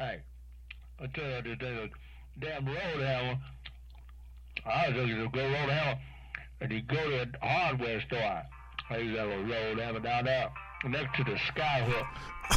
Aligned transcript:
Hey, 0.00 0.22
I 0.98 1.06
tell 1.08 1.24
you, 1.24 1.42
the, 1.42 1.56
the 1.56 1.90
damn 2.40 2.64
road 2.64 3.04
hammer. 3.04 3.38
I 4.64 4.88
was 4.88 4.96
looking 4.96 5.20
a 5.20 5.28
good 5.28 5.42
road 5.42 5.68
hammer, 5.68 6.00
and 6.62 6.72
you 6.72 6.80
go 6.80 6.96
to 6.96 7.28
a 7.42 7.46
hardware 7.46 8.00
store. 8.00 8.42
I 8.88 8.96
used 8.96 9.14
to 9.14 9.20
have 9.20 9.28
a 9.28 9.44
road 9.44 9.78
hammer 9.78 10.00
down 10.00 10.24
there 10.24 10.50
next 10.86 11.18
to 11.18 11.24
the 11.24 11.32
skyhook. 11.32 12.06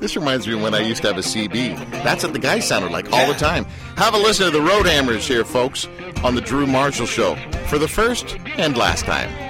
This 0.00 0.16
reminds 0.16 0.46
me 0.46 0.54
when 0.54 0.72
I 0.72 0.80
used 0.80 1.02
to 1.02 1.08
have 1.08 1.18
a 1.18 1.20
CB. 1.20 1.90
That's 2.04 2.22
what 2.22 2.32
the 2.32 2.38
guy 2.38 2.60
sounded 2.60 2.92
like 2.92 3.12
all 3.12 3.26
the 3.26 3.38
time. 3.38 3.64
Have 3.96 4.14
a 4.14 4.18
listen 4.18 4.46
to 4.46 4.52
the 4.52 4.62
Road 4.62 4.86
Hammers 4.86 5.26
here, 5.26 5.44
folks, 5.44 5.88
on 6.22 6.36
the 6.36 6.40
Drew 6.40 6.66
Marshall 6.66 7.06
Show 7.06 7.34
for 7.66 7.78
the 7.78 7.88
first 7.88 8.36
and 8.56 8.76
last 8.76 9.04
time. 9.04 9.45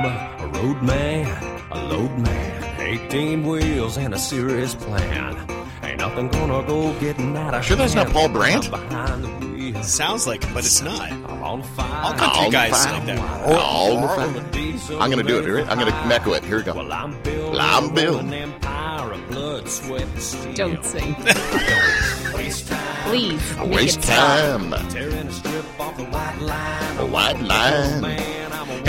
I'm 0.00 0.06
a, 0.06 0.44
a 0.44 0.48
road 0.48 0.82
man, 0.82 1.62
a 1.72 1.84
load 1.88 2.18
man, 2.20 2.80
18 2.80 3.46
wheels 3.46 3.98
and 3.98 4.14
a 4.14 4.18
serious 4.18 4.74
plan. 4.74 5.36
Ain't 5.82 5.98
nothing 5.98 6.28
gonna 6.28 6.66
go 6.66 6.98
getting 7.00 7.36
out 7.36 7.52
of 7.52 7.62
Sure 7.62 7.76
that's 7.76 7.94
not 7.94 8.08
Paul 8.08 8.22
when 8.22 8.32
Brandt? 8.32 8.70
Behind 8.70 9.24
the 9.24 9.28
wheel. 9.46 9.82
Sounds 9.82 10.26
like 10.26 10.42
it, 10.42 10.54
but 10.54 10.64
it's 10.64 10.80
not. 10.80 11.02
I'm 11.12 11.42
on 11.42 11.62
fire. 11.62 12.02
All 12.02 12.12
country 12.14 12.44
All 12.44 12.50
guys 12.50 12.70
fire. 12.70 12.94
like 12.94 13.06
that. 13.08 13.18
All 13.58 14.00
the 14.00 14.08
Full 14.08 14.08
fire. 14.08 15.00
I'm 15.02 15.10
gonna 15.10 15.22
do 15.22 15.36
it. 15.58 15.60
and 15.60 15.70
I'm 15.70 15.78
gonna 15.78 16.14
echo 16.14 16.32
it. 16.32 16.44
Here 16.44 16.56
we 16.56 16.62
go. 16.62 16.72
Well, 16.76 16.90
I'm 16.94 17.20
building, 17.22 17.60
I'm 17.60 17.94
building. 17.94 18.28
an 18.28 18.32
empire 18.32 19.12
of 19.12 19.28
blood, 19.28 19.68
sweat, 19.68 20.00
and 20.00 20.18
steel. 20.22 20.54
Don't 20.54 20.82
sing. 20.82 21.12
Don't 21.24 22.32
waste 22.34 22.68
time 22.68 23.10
Please. 23.10 23.56
Waste 23.58 24.02
time. 24.02 24.70
tearing 24.88 25.12
a 25.28 25.30
strip 25.30 25.78
off 25.78 25.94
the 25.98 26.04
white 26.04 26.38
line. 26.40 26.96
A 26.96 27.04
white 27.04 27.36
I'm 27.36 27.44
a 27.44 27.48
line. 27.48 28.00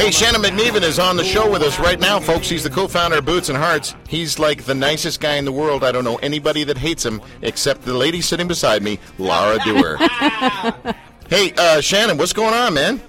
Man, 0.01 0.07
I'm 0.07 0.13
a 0.13 0.15
Hey. 0.15 0.25
Shannon 0.25 0.41
McNevan 0.41 0.81
is 0.81 0.97
on 0.97 1.15
the 1.15 1.23
show 1.23 1.51
with 1.51 1.61
us 1.61 1.79
right 1.79 1.99
now, 1.99 2.19
folks. 2.19 2.49
He's 2.49 2.63
the 2.63 2.71
co-founder 2.71 3.19
of 3.19 3.25
Boots 3.25 3.49
and 3.49 3.57
Hearts. 3.57 3.93
He's 4.07 4.39
like 4.39 4.63
the 4.63 4.73
nicest 4.73 5.19
guy 5.19 5.35
in 5.35 5.45
the 5.45 5.51
world. 5.51 5.83
I 5.83 5.91
don't 5.91 6.03
know 6.03 6.15
anybody 6.17 6.63
that 6.63 6.77
hates 6.77 7.05
him 7.05 7.21
except 7.43 7.83
the 7.83 7.93
lady 7.93 8.19
sitting 8.19 8.47
beside 8.47 8.81
me, 8.81 8.97
Laura 9.19 9.59
Dewar. 9.63 9.97
hey, 11.29 11.53
uh, 11.55 11.81
Shannon, 11.81 12.17
what's 12.17 12.33
going 12.33 12.55
on, 12.55 12.73
man? 12.73 12.99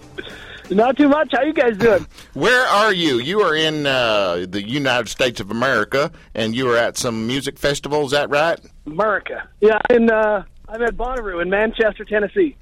Not 0.71 0.99
too 0.99 1.09
much. 1.09 1.31
How 1.33 1.43
you 1.43 1.55
guys 1.55 1.79
doing? 1.79 2.07
Where 2.35 2.67
are 2.67 2.93
you? 2.93 3.21
You 3.21 3.41
are 3.41 3.55
in 3.55 3.87
uh, 3.87 4.45
the 4.49 4.63
United 4.63 5.09
States 5.09 5.41
of 5.41 5.51
America, 5.51 6.13
and 6.35 6.55
you 6.55 6.71
are 6.71 6.77
at 6.77 6.99
some 6.99 7.27
music 7.27 7.59
festival. 7.59 8.05
Is 8.05 8.11
that 8.11 8.29
right? 8.29 8.61
America. 8.87 9.49
Yeah, 9.61 9.81
in 9.89 10.11
uh, 10.11 10.45
I'm 10.69 10.83
at 10.83 10.97
Bonnaroo 10.97 11.41
in 11.41 11.49
Manchester, 11.49 12.05
Tennessee. 12.05 12.57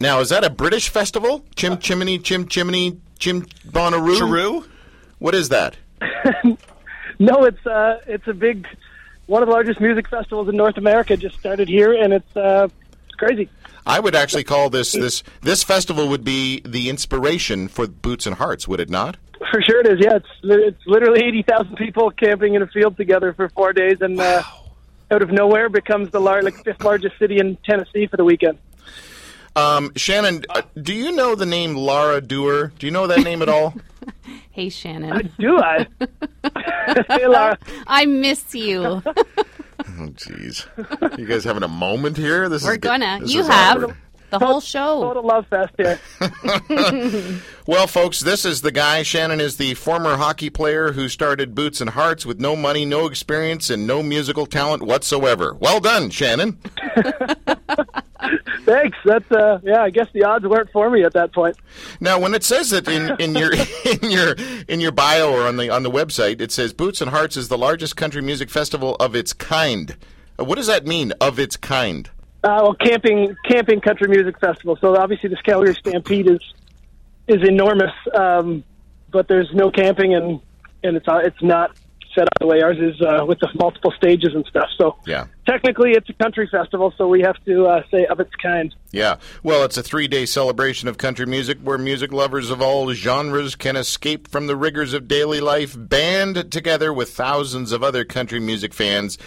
Now, 0.00 0.20
is 0.20 0.28
that 0.28 0.44
a 0.44 0.50
British 0.50 0.88
festival? 0.88 1.44
Chim 1.56 1.78
Chimney, 1.78 2.18
Chim 2.18 2.46
Chimney, 2.46 2.98
Chim 3.18 3.42
Bonnaroo? 3.66 4.18
Peru? 4.18 4.64
What 5.18 5.34
is 5.34 5.48
that? 5.48 5.76
No, 7.20 7.44
it's 7.46 7.66
uh, 7.66 7.98
it's 8.06 8.28
a 8.28 8.32
big, 8.32 8.68
one 9.26 9.42
of 9.42 9.48
the 9.48 9.52
largest 9.52 9.80
music 9.80 10.08
festivals 10.08 10.48
in 10.48 10.56
North 10.56 10.76
America. 10.76 11.16
Just 11.16 11.36
started 11.40 11.66
here, 11.68 11.92
and 11.92 12.12
it's 12.12 12.36
uh, 12.36 12.68
it's 13.06 13.14
crazy. 13.16 13.48
I 13.84 13.98
would 13.98 14.14
actually 14.14 14.44
call 14.44 14.70
this 14.70 14.92
this 14.92 15.24
this 15.42 15.64
festival 15.64 16.08
would 16.10 16.22
be 16.22 16.60
the 16.64 16.88
inspiration 16.88 17.66
for 17.66 17.88
Boots 17.88 18.24
and 18.26 18.36
Hearts, 18.36 18.68
would 18.68 18.78
it 18.78 18.88
not? 18.88 19.16
For 19.50 19.60
sure, 19.60 19.80
it 19.80 19.88
is. 19.88 19.98
Yeah, 20.00 20.14
it's 20.16 20.28
li- 20.42 20.62
it's 20.68 20.86
literally 20.86 21.24
eighty 21.24 21.42
thousand 21.42 21.74
people 21.74 22.12
camping 22.12 22.54
in 22.54 22.62
a 22.62 22.68
field 22.68 22.96
together 22.96 23.32
for 23.32 23.48
four 23.48 23.72
days, 23.72 24.00
and 24.00 24.20
uh, 24.20 24.44
out 25.10 25.20
of 25.22 25.32
nowhere 25.32 25.68
becomes 25.68 26.10
the 26.12 26.20
lar- 26.20 26.42
like 26.44 26.62
fifth 26.62 26.84
largest 26.84 27.18
city 27.18 27.38
in 27.40 27.56
Tennessee 27.64 28.06
for 28.06 28.16
the 28.16 28.24
weekend. 28.24 28.58
Um, 29.58 29.90
Shannon, 29.96 30.44
uh, 30.50 30.62
do 30.80 30.94
you 30.94 31.10
know 31.12 31.34
the 31.34 31.46
name 31.46 31.74
Laura 31.76 32.20
Dewar? 32.20 32.68
Do 32.78 32.86
you 32.86 32.92
know 32.92 33.06
that 33.08 33.20
name 33.24 33.42
at 33.42 33.48
all? 33.48 33.74
Hey, 34.50 34.70
Shannon. 34.70 35.30
Do 35.38 35.58
I? 35.58 35.86
hey, 37.08 37.26
Laura. 37.28 37.56
I 37.86 38.06
miss 38.06 38.54
you. 38.54 39.02
Oh, 40.00 40.08
jeez. 40.10 40.66
You 41.18 41.26
guys 41.26 41.44
having 41.44 41.62
a 41.62 41.68
moment 41.68 42.16
here? 42.16 42.48
This 42.48 42.64
We're 42.64 42.72
is 42.72 42.78
gonna. 42.78 43.18
This 43.20 43.32
You 43.32 43.40
is 43.42 43.48
have 43.48 43.82
awkward. 43.84 43.96
the 44.30 44.38
whole 44.40 44.60
show. 44.60 45.00
Total 45.02 45.22
love 45.24 45.46
fest 45.46 45.72
here. 45.76 46.00
Well, 47.66 47.86
folks, 47.86 48.20
this 48.20 48.44
is 48.44 48.60
the 48.62 48.72
guy. 48.72 49.02
Shannon 49.04 49.40
is 49.40 49.56
the 49.56 49.74
former 49.74 50.16
hockey 50.16 50.50
player 50.50 50.92
who 50.92 51.08
started 51.08 51.54
Boots 51.54 51.80
and 51.80 51.90
Hearts 51.90 52.26
with 52.26 52.40
no 52.40 52.54
money, 52.56 52.84
no 52.84 53.06
experience, 53.06 53.70
and 53.70 53.86
no 53.86 54.02
musical 54.02 54.46
talent 54.46 54.82
whatsoever. 54.82 55.54
Well 55.54 55.78
done, 55.80 56.10
Shannon. 56.10 56.58
Thanks. 58.68 58.98
That's 59.02 59.32
uh, 59.32 59.60
yeah. 59.62 59.82
I 59.82 59.88
guess 59.88 60.08
the 60.12 60.24
odds 60.24 60.44
weren't 60.44 60.70
for 60.72 60.90
me 60.90 61.02
at 61.02 61.14
that 61.14 61.32
point. 61.32 61.56
Now, 62.00 62.20
when 62.20 62.34
it 62.34 62.44
says 62.44 62.70
it 62.70 62.86
in, 62.86 63.16
in 63.18 63.34
your 63.34 63.50
in 64.02 64.10
your 64.10 64.34
in 64.68 64.80
your 64.80 64.92
bio 64.92 65.32
or 65.32 65.46
on 65.46 65.56
the 65.56 65.70
on 65.70 65.84
the 65.84 65.90
website, 65.90 66.42
it 66.42 66.52
says 66.52 66.74
Boots 66.74 67.00
and 67.00 67.10
Hearts 67.10 67.38
is 67.38 67.48
the 67.48 67.56
largest 67.56 67.96
country 67.96 68.20
music 68.20 68.50
festival 68.50 68.94
of 68.96 69.16
its 69.16 69.32
kind. 69.32 69.96
Uh, 70.38 70.44
What 70.44 70.56
does 70.56 70.66
that 70.66 70.86
mean? 70.86 71.12
Of 71.18 71.38
its 71.38 71.56
kind? 71.56 72.10
Uh, 72.44 72.60
well, 72.62 72.74
camping 72.74 73.34
camping 73.48 73.80
country 73.80 74.06
music 74.08 74.38
festival. 74.38 74.76
So 74.82 74.94
obviously, 74.96 75.30
this 75.30 75.40
Calgary 75.40 75.74
Stampede 75.74 76.28
is 76.28 76.54
is 77.26 77.42
enormous, 77.48 77.92
um, 78.14 78.64
but 79.10 79.28
there's 79.28 79.48
no 79.54 79.70
camping 79.70 80.14
and 80.14 80.40
and 80.84 80.98
it's 80.98 81.08
uh, 81.08 81.22
it's 81.24 81.42
not 81.42 81.74
set 82.14 82.24
up 82.24 82.32
the 82.40 82.46
way 82.46 82.62
ours 82.62 82.78
is 82.78 83.00
uh, 83.00 83.24
with 83.26 83.38
the 83.40 83.48
multiple 83.58 83.92
stages 83.96 84.34
and 84.34 84.44
stuff. 84.46 84.68
So 84.76 84.96
Yeah. 85.06 85.26
technically, 85.46 85.92
it's 85.92 86.08
a 86.08 86.12
country 86.14 86.48
festival, 86.50 86.92
so 86.96 87.06
we 87.08 87.20
have 87.22 87.36
to 87.44 87.66
uh, 87.66 87.82
say 87.90 88.06
of 88.06 88.20
its 88.20 88.34
kind. 88.42 88.74
Yeah. 88.90 89.16
Well, 89.42 89.64
it's 89.64 89.76
a 89.76 89.82
three 89.82 90.08
day 90.08 90.26
celebration 90.26 90.88
of 90.88 90.98
country 90.98 91.26
music 91.26 91.58
where 91.62 91.78
music 91.78 92.12
lovers 92.12 92.50
of 92.50 92.60
all 92.62 92.92
genres 92.92 93.54
can 93.54 93.76
escape 93.76 94.28
from 94.28 94.46
the 94.46 94.56
rigors 94.56 94.92
of 94.94 95.08
daily 95.08 95.40
life, 95.40 95.74
band 95.76 96.50
together 96.50 96.92
with 96.92 97.10
thousands 97.10 97.72
of 97.72 97.82
other 97.82 98.04
country 98.04 98.40
music 98.40 98.72
fans, 98.74 99.18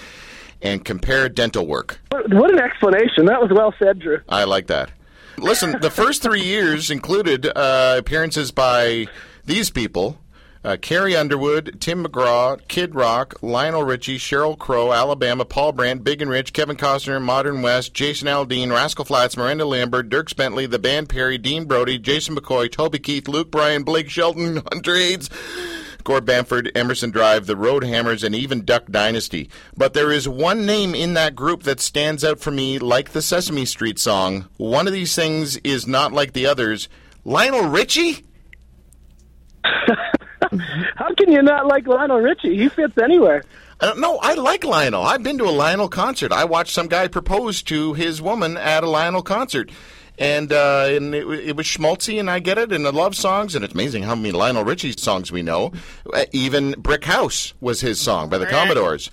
and 0.62 0.86
compare 0.86 1.28
dental 1.30 1.66
work. 1.66 2.00
What, 2.10 2.34
what 2.34 2.52
an 2.52 2.60
explanation! 2.60 3.26
That 3.26 3.42
was 3.42 3.52
well 3.54 3.74
said, 3.80 4.00
Drew. 4.00 4.20
I 4.30 4.44
like 4.44 4.68
that. 4.68 4.92
Listen, 5.38 5.76
the 5.82 5.90
first 5.90 6.22
three 6.22 6.44
years 6.44 6.92
included 6.92 7.48
uh, 7.48 7.96
appearances 7.98 8.52
by 8.52 9.08
these 9.46 9.72
people. 9.72 10.20
Uh, 10.64 10.78
Carrie 10.80 11.16
Underwood, 11.16 11.78
Tim 11.80 12.06
McGraw, 12.06 12.60
Kid 12.68 12.94
Rock, 12.94 13.34
Lionel 13.42 13.84
Richie, 13.84 14.20
Sheryl 14.20 14.58
Crow, 14.58 14.94
Alabama, 14.94 15.44
Paul 15.44 15.72
Brandt, 15.72 16.04
Big 16.04 16.22
and 16.22 16.30
Rich, 16.30 16.54
Kevin 16.54 16.78
Costner, 16.78 17.20
Modern 17.20 17.64
West, 17.64 17.96
Jason 17.96 18.28
Aldean, 18.28 18.72
Rascal 18.72 19.06
Flatts, 19.06 19.36
Miranda 19.36 19.66
Lambert, 19.66 20.08
Dierks 20.10 20.36
Bentley, 20.36 20.68
The 20.68 20.78
Band 20.78 21.10
Perry, 21.10 21.40
Dean 21.40 21.66
Brody, 21.66 21.98
Jason 21.98 22.36
McCoy, 22.36 22.72
Toby 22.72 23.00
Keith, 23.00 23.28
Luke 23.28 23.50
Bryan, 23.50 23.82
Blake 23.82 24.10
Shelton, 24.10 24.58
Hunter 24.72 24.96
Hayes, 24.96 25.32
Gord 26.04 26.26
Bamford, 26.26 26.72
Emerson 26.76 27.10
Drive, 27.10 27.48
The 27.48 27.58
Road 27.58 27.84
Hammers, 27.84 28.24
and 28.24 28.36
even 28.36 28.64
Duck 28.64 28.86
Dynasty. 28.92 29.50
But 29.76 29.94
there 29.94 30.12
is 30.12 30.30
one 30.30 30.68
name 30.68 30.94
in 30.94 31.16
that 31.16 31.36
group 31.36 31.64
that 31.64 31.80
stands 31.80 32.24
out 32.24 32.40
for 32.40 32.52
me 32.52 32.78
like 32.78 33.12
the 33.12 33.22
Sesame 33.24 33.66
Street 33.66 33.98
song. 33.98 34.48
One 34.58 34.86
of 34.86 34.94
these 34.94 35.16
things 35.16 35.58
is 35.58 35.88
not 35.88 36.14
like 36.14 36.34
the 36.34 36.46
others. 36.46 36.88
Lionel 37.26 37.68
Richie? 37.70 38.26
How 40.96 41.14
can 41.16 41.32
you 41.32 41.42
not 41.42 41.68
like 41.68 41.88
Lionel 41.88 42.20
Richie? 42.20 42.58
He 42.58 42.70
fits 42.70 42.98
anywhere. 42.98 43.44
I 43.80 43.88
don't. 43.88 44.20
I 44.22 44.34
like 44.36 44.64
Lionel. 44.64 45.04
I've 45.04 45.24
been 45.24 45.38
to 45.40 45.46
a 45.46 45.52
Lionel 45.52 45.90
concert. 45.90 46.32
I 46.32 46.46
watched 46.46 46.74
some 46.74 46.88
guy 46.88 47.08
propose 47.08 47.64
to 47.64 47.94
his 47.94 48.22
woman 48.22 48.58
at 48.58 48.84
a 48.84 48.90
Lionel 48.90 49.24
concert. 49.24 49.72
And 50.20 50.54
uh, 50.54 50.88
and 50.90 51.16
it, 51.16 51.28
it 51.28 51.56
was 51.56 51.66
schmaltzy, 51.66 52.20
and 52.20 52.30
I 52.30 52.40
get 52.40 52.60
it, 52.60 52.72
and 52.72 52.86
I 52.86 52.92
love 52.92 53.16
songs, 53.16 53.56
and 53.56 53.66
it's 53.66 53.74
amazing 53.74 54.04
how 54.04 54.14
many 54.14 54.32
Lionel 54.32 54.64
Richie 54.64 54.92
songs 54.92 55.32
we 55.32 55.42
know. 55.42 55.72
Uh, 56.14 56.26
even 56.32 56.74
Brick 56.78 57.06
House 57.06 57.54
was 57.60 57.82
his 57.82 58.00
song 58.00 58.30
by 58.30 58.38
the 58.38 58.46
Commodores. 58.46 59.10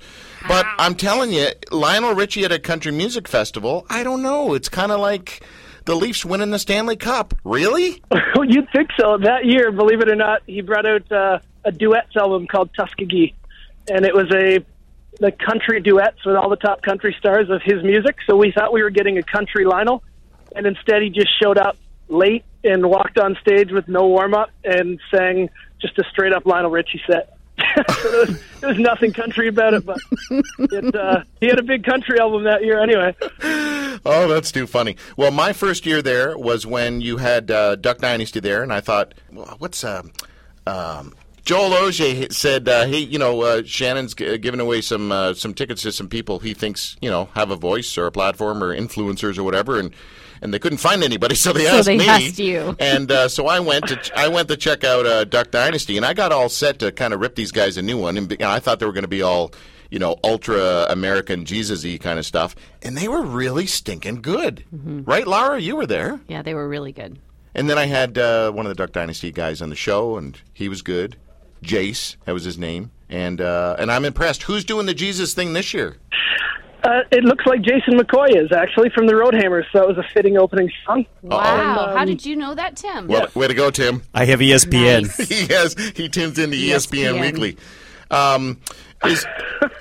But 0.47 0.67
I'm 0.79 0.95
telling 0.95 1.33
you, 1.33 1.49
Lionel 1.71 2.15
Richie 2.15 2.45
at 2.45 2.53
a 2.53 2.59
country 2.59 2.93
music 2.93 3.27
festival, 3.27 3.87
I 3.89 4.03
don't 4.03 4.23
know. 4.23 4.53
It's 4.55 4.69
kind 4.69 4.93
of 4.93 5.01
like 5.01 5.43
the 5.89 5.97
Leafs 5.97 6.23
winning 6.23 6.51
the 6.51 6.59
Stanley 6.59 6.97
Cup. 6.97 7.33
Really? 7.45 8.03
You'd 8.47 8.71
think 8.71 8.91
so. 9.01 9.17
That 9.17 9.47
year, 9.47 9.73
believe 9.73 10.03
it 10.03 10.11
or 10.11 10.17
not, 10.17 10.43
he 10.47 10.61
brought 10.61 10.85
out 10.85 11.11
uh, 11.11 11.39
a 11.65 11.73
duets 11.73 12.15
album 12.15 12.47
called 12.47 12.69
Tuskegee, 12.77 13.35
and 13.91 14.05
it 14.05 14.15
was 14.15 14.31
a 14.31 14.65
the 15.19 15.33
country 15.33 15.81
duets 15.81 16.25
with 16.27 16.37
all 16.37 16.51
the 16.51 16.57
top 16.57 16.83
country 16.83 17.17
stars 17.19 17.49
of 17.49 17.63
his 17.65 17.83
music. 17.83 18.17
So 18.27 18.37
we 18.37 18.53
thought 18.53 18.71
we 18.73 18.83
were 18.83 18.91
getting 18.91 19.17
a 19.17 19.23
country 19.23 19.65
Lionel, 19.65 20.05
and 20.55 20.67
instead 20.67 21.01
he 21.01 21.09
just 21.09 21.31
showed 21.43 21.57
up 21.57 21.79
late 22.09 22.45
and 22.63 22.87
walked 22.87 23.19
on 23.19 23.37
stage 23.41 23.71
with 23.73 23.89
no 23.89 24.07
warm 24.09 24.35
up 24.35 24.51
and 24.63 25.01
sang 25.11 25.49
just 25.81 25.99
a 25.99 26.05
straight 26.11 26.35
up 26.35 26.45
Lionel 26.45 26.71
Richie 26.71 27.01
set. 27.11 27.35
so 27.89 28.11
there 28.11 28.21
was, 28.21 28.43
there 28.61 28.69
was 28.69 28.79
nothing 28.79 29.15
country 29.15 29.49
about 29.49 29.73
it, 29.73 29.87
but 29.87 29.99
it, 30.31 30.95
uh, 30.95 31.23
he 31.41 31.47
had 31.47 31.59
a 31.59 31.63
big 31.63 31.83
country 31.83 32.21
album 32.21 32.45
that 32.45 32.63
year 32.63 32.79
anyway. 32.79 33.17
Oh, 34.05 34.29
that's 34.29 34.53
too 34.53 34.67
funny. 34.67 34.97
Well, 35.17 35.31
my 35.31 35.53
first 35.53 35.87
year 35.87 36.03
there 36.03 36.37
was 36.39 36.67
when 36.67 37.01
you 37.01 37.17
had 37.19 37.51
uh, 37.51 37.77
Duck 37.77 37.99
Dynasty 37.99 38.41
there, 38.41 38.63
and 38.63 38.73
I 38.73 38.81
thought, 38.81 39.15
well, 39.33 39.55
what's 39.59 39.83
um, 39.85 40.13
um, 40.67 41.15
Joel 41.45 41.73
Ogier 41.75 42.29
said, 42.31 42.69
uh, 42.69 42.87
"Hey, 42.87 42.99
you 42.99 43.19
know, 43.19 43.41
uh, 43.43 43.63
Shannon's 43.65 44.15
g- 44.15 44.37
giving 44.39 44.61
away 44.61 44.81
some 44.83 45.11
uh, 45.13 45.35
some 45.35 45.55
tickets 45.55 45.83
to 45.83 45.93
some 45.93 46.09
people 46.09 46.39
he 46.41 46.53
thinks 46.55 46.97
you 47.01 47.11
know 47.11 47.27
have 47.35 47.51
a 47.51 47.57
voice 47.57 47.97
or 47.97 48.07
a 48.07 48.13
platform 48.13 48.63
or 48.63 48.77
influencers 48.77 49.39
or 49.39 49.43
whatever." 49.43 49.79
And 49.79 49.93
and 50.41 50.53
they 50.55 50.59
couldn't 50.59 50.79
find 50.79 51.03
anybody, 51.03 51.35
so 51.37 51.53
they 51.53 51.67
asked 51.67 51.79
So 51.87 51.91
they 51.93 51.97
me. 51.99 52.07
asked 52.09 52.39
you. 52.39 52.77
And 52.79 53.11
uh, 53.11 53.29
so 53.29 53.47
I 53.47 53.61
went 53.61 53.89
to 53.89 53.99
I 54.15 54.29
went 54.29 54.49
to 54.49 54.57
check 54.57 54.85
out 54.85 55.07
uh, 55.07 55.25
Duck 55.25 55.51
Dynasty, 55.51 55.97
and 55.97 56.05
I 56.05 56.13
got 56.13 56.33
all 56.33 56.49
set 56.51 56.79
to 56.81 56.93
kind 56.93 57.15
of 57.15 57.21
rip 57.21 57.35
these 57.35 57.51
guys 57.53 57.77
a 57.79 57.83
new 57.83 57.99
one. 57.99 58.17
And 58.19 58.29
be- 58.29 58.45
I 58.45 58.61
thought 58.61 58.79
they 58.79 58.87
were 58.87 58.93
going 58.93 59.03
to 59.03 59.09
be 59.09 59.23
all 59.23 59.53
you 59.91 59.99
know 59.99 60.17
ultra 60.25 60.87
American 60.91 61.45
Jesus-y 61.45 61.99
kind 62.01 62.19
of 62.19 62.27
stuff, 62.27 62.55
and 62.83 62.97
they 62.97 63.09
were 63.09 63.23
really 63.23 63.67
stinking 63.67 64.23
good, 64.23 64.65
Mm-hmm. 64.75 65.03
right, 65.05 65.27
Laura? 65.27 65.61
You 65.61 65.77
were 65.77 65.87
there. 65.87 66.21
Yeah, 66.29 66.43
they 66.43 66.55
were 66.55 66.69
really 66.69 66.93
good. 66.93 67.19
And 67.55 67.69
then 67.69 67.79
I 67.79 67.87
had 67.87 68.19
uh, 68.19 68.53
one 68.53 68.67
of 68.67 68.71
the 68.71 68.77
Duck 68.77 68.93
Dynasty 68.93 69.33
guys 69.33 69.61
on 69.63 69.71
the 69.71 69.77
show, 69.77 70.17
and 70.17 70.39
he 70.53 70.69
was 70.69 70.83
good. 70.83 71.17
Jace, 71.63 72.17
that 72.25 72.33
was 72.33 72.45
his 72.45 72.57
name, 72.59 72.91
and 73.09 73.41
uh, 73.41 73.75
and 73.79 73.91
I'm 73.91 74.05
impressed. 74.05 74.45
Who's 74.45 74.65
doing 74.65 74.87
the 74.87 74.95
Jesus 74.95 75.35
thing 75.35 75.55
this 75.55 75.75
year? 75.75 75.97
Uh, 76.85 77.01
it 77.11 77.25
looks 77.25 77.45
like 77.45 77.61
Jason 77.63 77.99
McCoy 77.99 78.29
is 78.41 78.53
actually 78.53 78.89
from 78.91 79.09
the 79.09 79.17
Road 79.17 79.35
Hammers, 79.35 79.67
so 79.73 79.81
that 79.81 79.89
was 79.89 79.99
a 79.99 80.05
fitting 80.15 80.37
opening 80.39 80.71
song. 80.87 81.05
Wow. 81.23 81.93
How 81.97 82.05
did 82.05 82.25
you 82.25 82.37
know 82.37 82.55
that, 82.55 82.77
Tim? 82.77 83.09
Well, 83.09 83.27
way 83.35 83.49
to 83.49 83.55
go, 83.55 83.71
Tim. 83.73 84.03
I 84.15 84.27
have 84.27 84.39
ESPN. 84.39 85.03
Nice. 85.03 85.29
he 85.29 85.53
has 85.53 85.75
he 85.97 86.09
tunes 86.09 86.39
into 86.39 86.57
ESPN, 86.57 87.15
ESPN. 87.15 87.21
Weekly. 87.21 87.57
Um, 88.13 88.61
is 89.07 89.27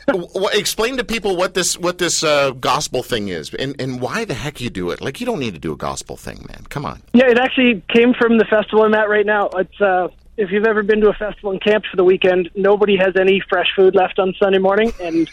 w- 0.08 0.48
explain 0.54 0.98
to 0.98 1.04
people 1.04 1.36
what 1.36 1.54
this 1.54 1.78
what 1.78 1.98
this 1.98 2.24
uh, 2.24 2.52
gospel 2.52 3.04
thing 3.04 3.30
is 3.30 3.54
and 3.54 3.80
and 3.80 4.02
why 4.02 4.26
the 4.26 4.34
heck 4.34 4.62
you 4.62 4.70
do 4.70 4.92
it. 4.92 5.02
Like 5.02 5.20
you 5.20 5.26
don't 5.26 5.40
need 5.40 5.54
to 5.54 5.60
do 5.60 5.74
a 5.74 5.78
gospel 5.78 6.18
thing, 6.18 6.46
man. 6.48 6.66
Come 6.70 6.86
on. 6.86 7.02
Yeah, 7.14 7.30
it 7.30 7.40
actually 7.40 7.84
came 7.94 8.14
from 8.14 8.38
the 8.38 8.46
festival 8.46 8.84
I'm 8.84 8.94
at 8.94 9.10
right 9.10 9.26
now. 9.26 9.50
It's 9.56 9.82
uh, 9.82 10.10
if 10.38 10.52
you've 10.52 10.66
ever 10.66 10.84
been 10.84 11.02
to 11.02 11.10
a 11.10 11.14
festival 11.14 11.52
and 11.52 11.62
camped 11.62 11.88
for 11.88 11.98
the 11.98 12.04
weekend, 12.04 12.50
nobody 12.56 12.96
has 12.98 13.16
any 13.20 13.42
fresh 13.50 13.68
food 13.76 13.96
left 13.96 14.20
on 14.20 14.34
Sunday 14.40 14.60
morning, 14.60 14.94
and 15.02 15.30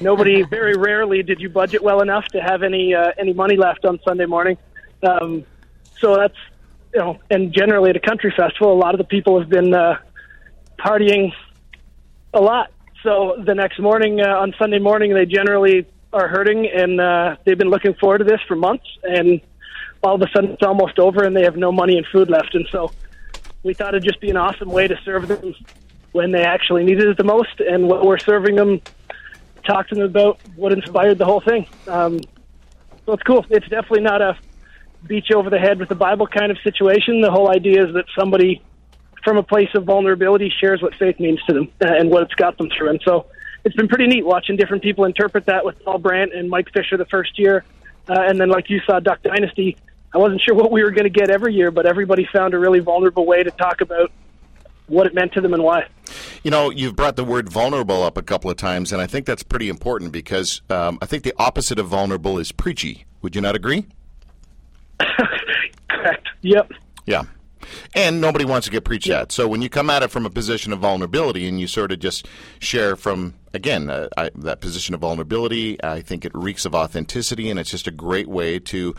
nobody. 0.00 0.42
very 0.42 0.74
rarely 0.74 1.22
did 1.22 1.40
you 1.40 1.48
budget 1.48 1.82
well 1.82 2.02
enough 2.02 2.26
to 2.28 2.40
have 2.40 2.62
any 2.62 2.94
uh, 2.94 3.12
any 3.18 3.32
money 3.32 3.56
left 3.56 3.84
on 3.84 4.00
Sunday 4.04 4.26
morning. 4.26 4.58
Um, 5.02 5.44
so 6.00 6.16
that's 6.16 6.36
you 6.94 7.00
know, 7.00 7.18
and 7.30 7.52
generally 7.52 7.90
at 7.90 7.96
a 7.96 8.00
country 8.00 8.32
festival, 8.36 8.72
a 8.72 8.78
lot 8.78 8.94
of 8.94 8.98
the 8.98 9.04
people 9.04 9.38
have 9.38 9.48
been 9.48 9.72
uh, 9.72 9.98
partying 10.78 11.32
a 12.34 12.40
lot. 12.40 12.70
So 13.02 13.42
the 13.44 13.54
next 13.54 13.80
morning, 13.80 14.20
uh, 14.20 14.28
on 14.28 14.54
Sunday 14.58 14.78
morning, 14.78 15.12
they 15.12 15.26
generally 15.26 15.86
are 16.12 16.28
hurting, 16.28 16.68
and 16.68 17.00
uh, 17.00 17.36
they've 17.44 17.58
been 17.58 17.70
looking 17.70 17.94
forward 17.94 18.18
to 18.18 18.24
this 18.24 18.40
for 18.46 18.54
months. 18.54 18.86
And 19.02 19.40
all 20.02 20.14
of 20.14 20.22
a 20.22 20.30
sudden, 20.32 20.50
it's 20.52 20.62
almost 20.62 20.98
over, 20.98 21.24
and 21.24 21.34
they 21.34 21.42
have 21.42 21.56
no 21.56 21.72
money 21.72 21.96
and 21.96 22.06
food 22.06 22.30
left. 22.30 22.54
And 22.54 22.66
so 22.70 22.92
we 23.64 23.74
thought 23.74 23.94
it'd 23.94 24.04
just 24.04 24.20
be 24.20 24.30
an 24.30 24.36
awesome 24.36 24.70
way 24.70 24.86
to 24.86 24.96
serve 25.04 25.26
them 25.26 25.54
when 26.12 26.30
they 26.30 26.44
actually 26.44 26.84
needed 26.84 27.08
it 27.08 27.16
the 27.16 27.24
most. 27.24 27.60
And 27.60 27.88
what 27.88 28.04
we're 28.04 28.18
serving 28.18 28.54
them, 28.54 28.80
talk 29.66 29.88
to 29.88 29.96
them 29.96 30.04
about 30.04 30.38
what 30.54 30.72
inspired 30.72 31.18
the 31.18 31.24
whole 31.24 31.40
thing. 31.40 31.66
Um, 31.88 32.20
so 33.04 33.14
it's 33.14 33.22
cool. 33.24 33.44
It's 33.50 33.68
definitely 33.68 34.02
not 34.02 34.22
a 34.22 34.38
you 35.08 35.36
over 35.36 35.50
the 35.50 35.58
head 35.58 35.80
with 35.80 35.88
the 35.88 35.96
Bible 35.96 36.28
kind 36.28 36.52
of 36.52 36.58
situation. 36.62 37.20
The 37.20 37.30
whole 37.30 37.50
idea 37.50 37.84
is 37.84 37.94
that 37.94 38.04
somebody 38.16 38.62
from 39.24 39.36
a 39.36 39.42
place 39.42 39.68
of 39.74 39.84
vulnerability 39.84 40.52
shares 40.60 40.82
what 40.82 40.94
faith 40.96 41.18
means 41.20 41.40
to 41.46 41.52
them 41.52 41.68
uh, 41.84 41.94
and 41.94 42.10
what 42.10 42.22
it's 42.22 42.34
got 42.34 42.58
them 42.58 42.68
through. 42.76 42.90
And 42.90 43.00
so 43.04 43.26
it's 43.64 43.76
been 43.76 43.88
pretty 43.88 44.06
neat 44.06 44.24
watching 44.24 44.56
different 44.56 44.82
people 44.82 45.04
interpret 45.04 45.46
that 45.46 45.64
with 45.64 45.82
Paul 45.84 45.98
Brandt 45.98 46.34
and 46.34 46.50
Mike 46.50 46.72
Fisher 46.72 46.96
the 46.96 47.06
first 47.06 47.38
year. 47.38 47.64
Uh, 48.08 48.20
and 48.20 48.40
then, 48.40 48.48
like 48.48 48.68
you 48.68 48.80
saw, 48.84 48.98
Duck 48.98 49.22
Dynasty, 49.22 49.76
I 50.12 50.18
wasn't 50.18 50.40
sure 50.40 50.54
what 50.54 50.72
we 50.72 50.82
were 50.82 50.90
going 50.90 51.04
to 51.04 51.10
get 51.10 51.30
every 51.30 51.54
year, 51.54 51.70
but 51.70 51.86
everybody 51.86 52.28
found 52.32 52.54
a 52.54 52.58
really 52.58 52.80
vulnerable 52.80 53.24
way 53.24 53.42
to 53.42 53.50
talk 53.52 53.80
about 53.80 54.10
what 54.88 55.06
it 55.06 55.14
meant 55.14 55.32
to 55.32 55.40
them 55.40 55.54
and 55.54 55.62
why. 55.62 55.86
You 56.42 56.50
know, 56.50 56.70
you've 56.70 56.96
brought 56.96 57.16
the 57.16 57.24
word 57.24 57.48
vulnerable 57.48 58.02
up 58.02 58.18
a 58.18 58.22
couple 58.22 58.50
of 58.50 58.56
times, 58.56 58.92
and 58.92 59.00
I 59.00 59.06
think 59.06 59.26
that's 59.26 59.44
pretty 59.44 59.68
important 59.68 60.12
because 60.12 60.60
um, 60.68 60.98
I 61.00 61.06
think 61.06 61.22
the 61.22 61.32
opposite 61.38 61.78
of 61.78 61.86
vulnerable 61.86 62.38
is 62.38 62.50
preachy. 62.50 63.06
Would 63.22 63.36
you 63.36 63.40
not 63.40 63.54
agree? 63.54 63.86
Correct. 65.88 66.28
Yep. 66.42 66.72
Yeah. 67.06 67.22
And 67.94 68.20
nobody 68.20 68.44
wants 68.44 68.66
to 68.66 68.70
get 68.70 68.84
preached 68.84 69.10
at. 69.10 69.32
So 69.32 69.46
when 69.48 69.62
you 69.62 69.68
come 69.68 69.90
at 69.90 70.02
it 70.02 70.10
from 70.10 70.26
a 70.26 70.30
position 70.30 70.72
of 70.72 70.80
vulnerability 70.80 71.48
and 71.48 71.60
you 71.60 71.66
sort 71.66 71.92
of 71.92 71.98
just 71.98 72.26
share 72.58 72.96
from, 72.96 73.34
again, 73.54 73.90
uh, 73.90 74.08
I, 74.16 74.30
that 74.36 74.60
position 74.60 74.94
of 74.94 75.00
vulnerability, 75.00 75.82
I 75.82 76.00
think 76.00 76.24
it 76.24 76.32
reeks 76.34 76.64
of 76.64 76.74
authenticity, 76.74 77.50
and 77.50 77.58
it's 77.58 77.70
just 77.70 77.86
a 77.86 77.90
great 77.90 78.28
way 78.28 78.58
to 78.58 78.94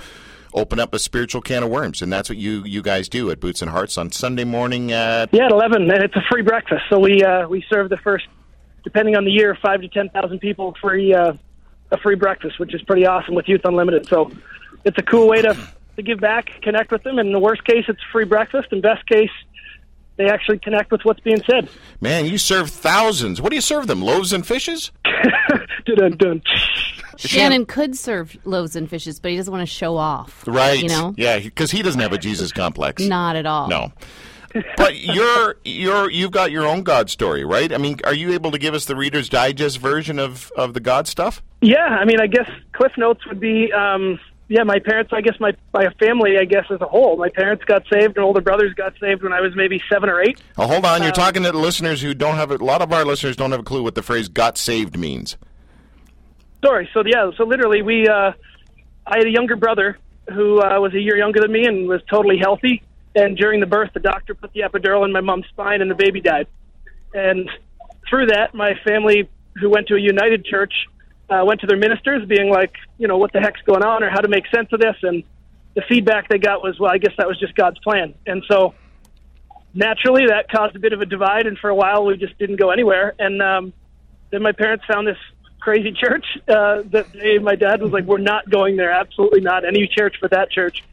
open 0.55 0.79
up 0.79 0.93
a 0.93 0.99
spiritual 0.99 1.41
can 1.41 1.63
of 1.63 1.69
worms. 1.69 2.01
And 2.01 2.13
that's 2.13 2.29
what 2.29 2.37
you, 2.37 2.63
you 2.63 2.81
guys 2.81 3.09
do 3.09 3.31
at 3.31 3.39
Boots 3.39 3.61
and 3.61 3.71
Hearts 3.71 3.97
on 3.97 4.11
Sunday 4.11 4.43
morning 4.43 4.91
at. 4.91 5.33
Yeah, 5.33 5.45
at 5.45 5.51
eleven, 5.51 5.89
and 5.89 6.03
it's 6.03 6.15
a 6.15 6.23
free 6.29 6.43
breakfast. 6.43 6.83
So 6.89 6.99
we 6.99 7.23
uh, 7.23 7.47
we 7.47 7.65
serve 7.69 7.89
the 7.89 7.97
first, 7.97 8.27
depending 8.83 9.15
on 9.15 9.25
the 9.25 9.31
year, 9.31 9.57
five 9.61 9.81
to 9.81 9.87
ten 9.87 10.09
thousand 10.09 10.39
people 10.39 10.75
free 10.79 11.13
uh, 11.13 11.33
a 11.91 11.97
free 11.97 12.15
breakfast, 12.15 12.59
which 12.59 12.73
is 12.73 12.81
pretty 12.83 13.05
awesome 13.05 13.33
with 13.33 13.47
Youth 13.47 13.61
Unlimited. 13.65 14.07
So 14.07 14.31
it's 14.83 14.97
a 14.97 15.03
cool 15.03 15.27
way 15.27 15.41
to 15.41 15.57
to 15.95 16.01
give 16.01 16.19
back, 16.19 16.61
connect 16.61 16.91
with 16.91 17.03
them. 17.03 17.19
And 17.19 17.27
in 17.27 17.33
the 17.33 17.39
worst 17.39 17.63
case, 17.63 17.85
it's 17.87 18.01
free 18.11 18.25
breakfast. 18.25 18.69
In 18.71 18.81
best 18.81 19.05
case, 19.07 19.29
they 20.17 20.29
actually 20.29 20.59
connect 20.59 20.91
with 20.91 21.01
what's 21.03 21.19
being 21.21 21.41
said. 21.49 21.69
Man, 22.01 22.25
you 22.25 22.37
serve 22.37 22.69
thousands. 22.69 23.41
What 23.41 23.49
do 23.49 23.55
you 23.55 23.61
serve 23.61 23.87
them? 23.87 24.01
Loaves 24.01 24.33
and 24.33 24.45
fishes? 24.45 24.91
Dun, 25.85 26.17
dun. 26.17 26.41
Shannon 27.17 27.65
could 27.65 27.95
serve 27.95 28.37
loaves 28.45 28.75
and 28.75 28.89
fishes, 28.89 29.19
but 29.19 29.31
he 29.31 29.37
doesn't 29.37 29.51
want 29.51 29.67
to 29.67 29.71
show 29.71 29.97
off. 29.97 30.43
Right. 30.47 30.81
You 30.81 30.89
know? 30.89 31.13
Yeah, 31.17 31.39
because 31.39 31.71
he 31.71 31.81
doesn't 31.81 31.99
have 31.99 32.13
a 32.13 32.17
Jesus 32.17 32.51
complex. 32.51 33.03
Not 33.03 33.35
at 33.35 33.45
all. 33.45 33.67
No. 33.67 33.91
But 34.77 34.97
you're 34.97 35.55
you're 35.65 36.11
you've 36.11 36.31
got 36.31 36.51
your 36.51 36.67
own 36.67 36.83
God 36.83 37.09
story, 37.09 37.43
right? 37.43 37.73
I 37.73 37.77
mean, 37.77 37.99
are 38.03 38.13
you 38.13 38.33
able 38.33 38.51
to 38.51 38.59
give 38.59 38.75
us 38.75 38.85
the 38.85 38.95
Reader's 38.95 39.27
Digest 39.27 39.79
version 39.79 40.19
of, 40.19 40.51
of 40.55 40.75
the 40.75 40.79
God 40.79 41.07
stuff? 41.07 41.41
Yeah, 41.61 41.85
I 41.85 42.05
mean, 42.05 42.19
I 42.21 42.27
guess 42.27 42.49
Cliff 42.73 42.91
Notes 42.97 43.25
would 43.27 43.39
be, 43.39 43.71
um, 43.73 44.19
yeah, 44.47 44.63
my 44.63 44.79
parents, 44.79 45.11
I 45.13 45.21
guess 45.21 45.39
my, 45.39 45.53
my 45.73 45.89
family, 45.99 46.37
I 46.37 46.45
guess, 46.45 46.65
as 46.69 46.81
a 46.81 46.85
whole. 46.85 47.17
My 47.17 47.29
parents 47.29 47.63
got 47.65 47.83
saved, 47.91 48.17
and 48.17 48.25
older 48.25 48.41
brothers 48.41 48.73
got 48.73 48.93
saved 48.99 49.23
when 49.23 49.33
I 49.33 49.41
was 49.41 49.55
maybe 49.55 49.81
seven 49.91 50.09
or 50.09 50.21
eight. 50.21 50.41
Oh, 50.57 50.67
hold 50.67 50.85
on, 50.85 51.01
you're 51.01 51.11
talking 51.11 51.43
to 51.43 51.51
the 51.51 51.57
listeners 51.57 52.01
who 52.01 52.13
don't 52.13 52.35
have 52.35 52.51
a, 52.51 52.55
a 52.55 52.57
lot 52.57 52.81
of 52.81 52.91
our 52.91 53.05
listeners 53.05 53.35
don't 53.35 53.51
have 53.51 53.61
a 53.61 53.63
clue 53.63 53.83
what 53.83 53.95
the 53.95 54.03
phrase 54.03 54.27
"got 54.27 54.57
saved" 54.57 54.97
means. 54.97 55.37
Sorry. 56.63 56.89
So, 56.93 57.03
yeah, 57.05 57.31
so 57.37 57.45
literally, 57.45 57.81
we, 57.81 58.07
uh, 58.07 58.33
I 59.05 59.17
had 59.17 59.27
a 59.27 59.31
younger 59.31 59.55
brother 59.55 59.97
who 60.29 60.61
uh, 60.61 60.79
was 60.79 60.93
a 60.93 60.99
year 60.99 61.17
younger 61.17 61.41
than 61.41 61.51
me 61.51 61.65
and 61.65 61.87
was 61.87 62.01
totally 62.09 62.37
healthy. 62.37 62.83
And 63.15 63.37
during 63.37 63.59
the 63.59 63.65
birth, 63.65 63.91
the 63.93 63.99
doctor 63.99 64.33
put 64.33 64.53
the 64.53 64.61
epidural 64.61 65.05
in 65.05 65.11
my 65.11 65.21
mom's 65.21 65.45
spine, 65.47 65.81
and 65.81 65.91
the 65.91 65.95
baby 65.95 66.21
died. 66.21 66.47
And 67.13 67.49
through 68.09 68.27
that, 68.27 68.53
my 68.53 68.73
family, 68.85 69.29
who 69.59 69.69
went 69.69 69.87
to 69.87 69.95
a 69.95 69.99
United 69.99 70.45
church, 70.45 70.73
uh, 71.33 71.43
went 71.45 71.61
to 71.61 71.67
their 71.67 71.77
ministers, 71.77 72.27
being 72.27 72.49
like, 72.49 72.73
you 72.97 73.07
know, 73.07 73.17
what 73.17 73.33
the 73.33 73.39
heck's 73.39 73.61
going 73.61 73.83
on, 73.83 74.03
or 74.03 74.09
how 74.09 74.19
to 74.19 74.27
make 74.27 74.45
sense 74.53 74.69
of 74.71 74.79
this. 74.79 74.95
And 75.01 75.23
the 75.75 75.81
feedback 75.89 76.29
they 76.29 76.37
got 76.37 76.61
was, 76.61 76.79
well, 76.79 76.91
I 76.91 76.97
guess 76.97 77.13
that 77.17 77.27
was 77.27 77.39
just 77.39 77.55
God's 77.55 77.79
plan. 77.79 78.13
And 78.25 78.43
so, 78.49 78.75
naturally, 79.73 80.27
that 80.27 80.49
caused 80.49 80.75
a 80.75 80.79
bit 80.79 80.93
of 80.93 81.01
a 81.01 81.05
divide. 81.05 81.47
And 81.47 81.57
for 81.57 81.69
a 81.69 81.75
while, 81.75 82.05
we 82.05 82.17
just 82.17 82.37
didn't 82.37 82.57
go 82.57 82.69
anywhere. 82.69 83.13
And 83.17 83.41
um, 83.41 83.73
then 84.31 84.41
my 84.43 84.51
parents 84.51 84.85
found 84.85 85.07
this 85.07 85.17
crazy 85.59 85.91
church 86.03 86.25
uh, 86.47 86.83
that 86.91 87.07
they, 87.13 87.39
my 87.39 87.55
dad 87.55 87.81
was 87.81 87.91
like, 87.91 88.05
we're 88.05 88.17
not 88.17 88.49
going 88.49 88.75
there, 88.75 88.91
absolutely 88.91 89.41
not 89.41 89.65
any 89.65 89.87
church 89.87 90.17
but 90.21 90.31
that 90.31 90.51
church. 90.51 90.83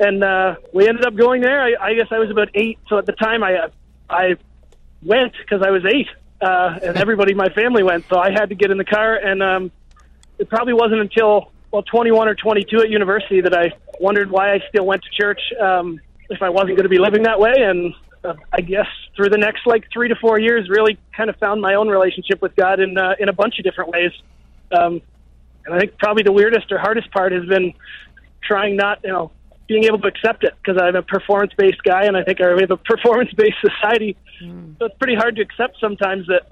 And 0.00 0.24
uh, 0.24 0.56
we 0.72 0.88
ended 0.88 1.04
up 1.04 1.14
going 1.14 1.40
there. 1.40 1.62
I, 1.62 1.74
I 1.80 1.94
guess 1.94 2.08
I 2.10 2.18
was 2.18 2.30
about 2.30 2.48
eight, 2.54 2.78
so 2.88 2.98
at 2.98 3.06
the 3.06 3.12
time 3.12 3.44
I 3.44 3.54
uh, 3.54 3.68
I 4.10 4.36
went 5.04 5.34
because 5.38 5.62
I 5.62 5.70
was 5.70 5.84
eight, 5.84 6.08
uh, 6.40 6.80
and 6.82 6.96
everybody 6.96 7.30
in 7.30 7.36
my 7.36 7.48
family 7.50 7.84
went. 7.84 8.04
So 8.08 8.18
I 8.18 8.32
had 8.32 8.48
to 8.48 8.56
get 8.56 8.72
in 8.72 8.78
the 8.78 8.84
car, 8.84 9.14
and 9.14 9.40
um, 9.40 9.72
it 10.38 10.48
probably 10.48 10.72
wasn't 10.72 11.00
until 11.00 11.52
well 11.70 11.82
21 11.82 12.28
or 12.28 12.34
22 12.34 12.80
at 12.80 12.90
university 12.90 13.40
that 13.40 13.54
I 13.54 13.72
wondered 14.00 14.30
why 14.30 14.54
I 14.54 14.60
still 14.68 14.86
went 14.86 15.02
to 15.02 15.10
church 15.10 15.40
um, 15.60 16.00
if 16.30 16.42
I 16.42 16.48
wasn't 16.48 16.76
going 16.76 16.84
to 16.84 16.88
be 16.88 16.98
living 16.98 17.22
that 17.24 17.38
way. 17.38 17.54
And 17.56 17.94
uh, 18.24 18.34
I 18.52 18.60
guess 18.60 18.86
through 19.16 19.30
the 19.30 19.38
next 19.38 19.66
like 19.66 19.84
three 19.92 20.08
to 20.08 20.16
four 20.16 20.38
years, 20.38 20.68
really 20.68 20.98
kind 21.16 21.30
of 21.30 21.36
found 21.36 21.60
my 21.60 21.74
own 21.74 21.88
relationship 21.88 22.40
with 22.42 22.54
God 22.56 22.80
in 22.80 22.96
uh, 22.96 23.14
in 23.18 23.28
a 23.28 23.32
bunch 23.32 23.58
of 23.58 23.64
different 23.64 23.90
ways. 23.90 24.12
Um, 24.72 25.00
and 25.66 25.74
I 25.74 25.78
think 25.78 25.98
probably 25.98 26.22
the 26.22 26.32
weirdest 26.32 26.70
or 26.72 26.78
hardest 26.78 27.10
part 27.10 27.32
has 27.32 27.44
been 27.46 27.72
trying 28.42 28.76
not, 28.76 29.00
you 29.02 29.10
know, 29.10 29.30
being 29.66 29.84
able 29.84 29.98
to 29.98 30.08
accept 30.08 30.44
it 30.44 30.54
because 30.62 30.80
I'm 30.80 30.96
a 30.96 31.02
performance 31.02 31.52
based 31.56 31.82
guy 31.82 32.04
and 32.04 32.16
I 32.16 32.22
think 32.22 32.38
we 32.38 32.44
have 32.60 32.70
a 32.70 32.76
performance 32.76 33.32
based 33.32 33.56
society. 33.60 34.16
So 34.78 34.86
it's 34.86 34.96
pretty 34.98 35.14
hard 35.14 35.36
to 35.36 35.42
accept 35.42 35.78
sometimes 35.80 36.26
that 36.26 36.42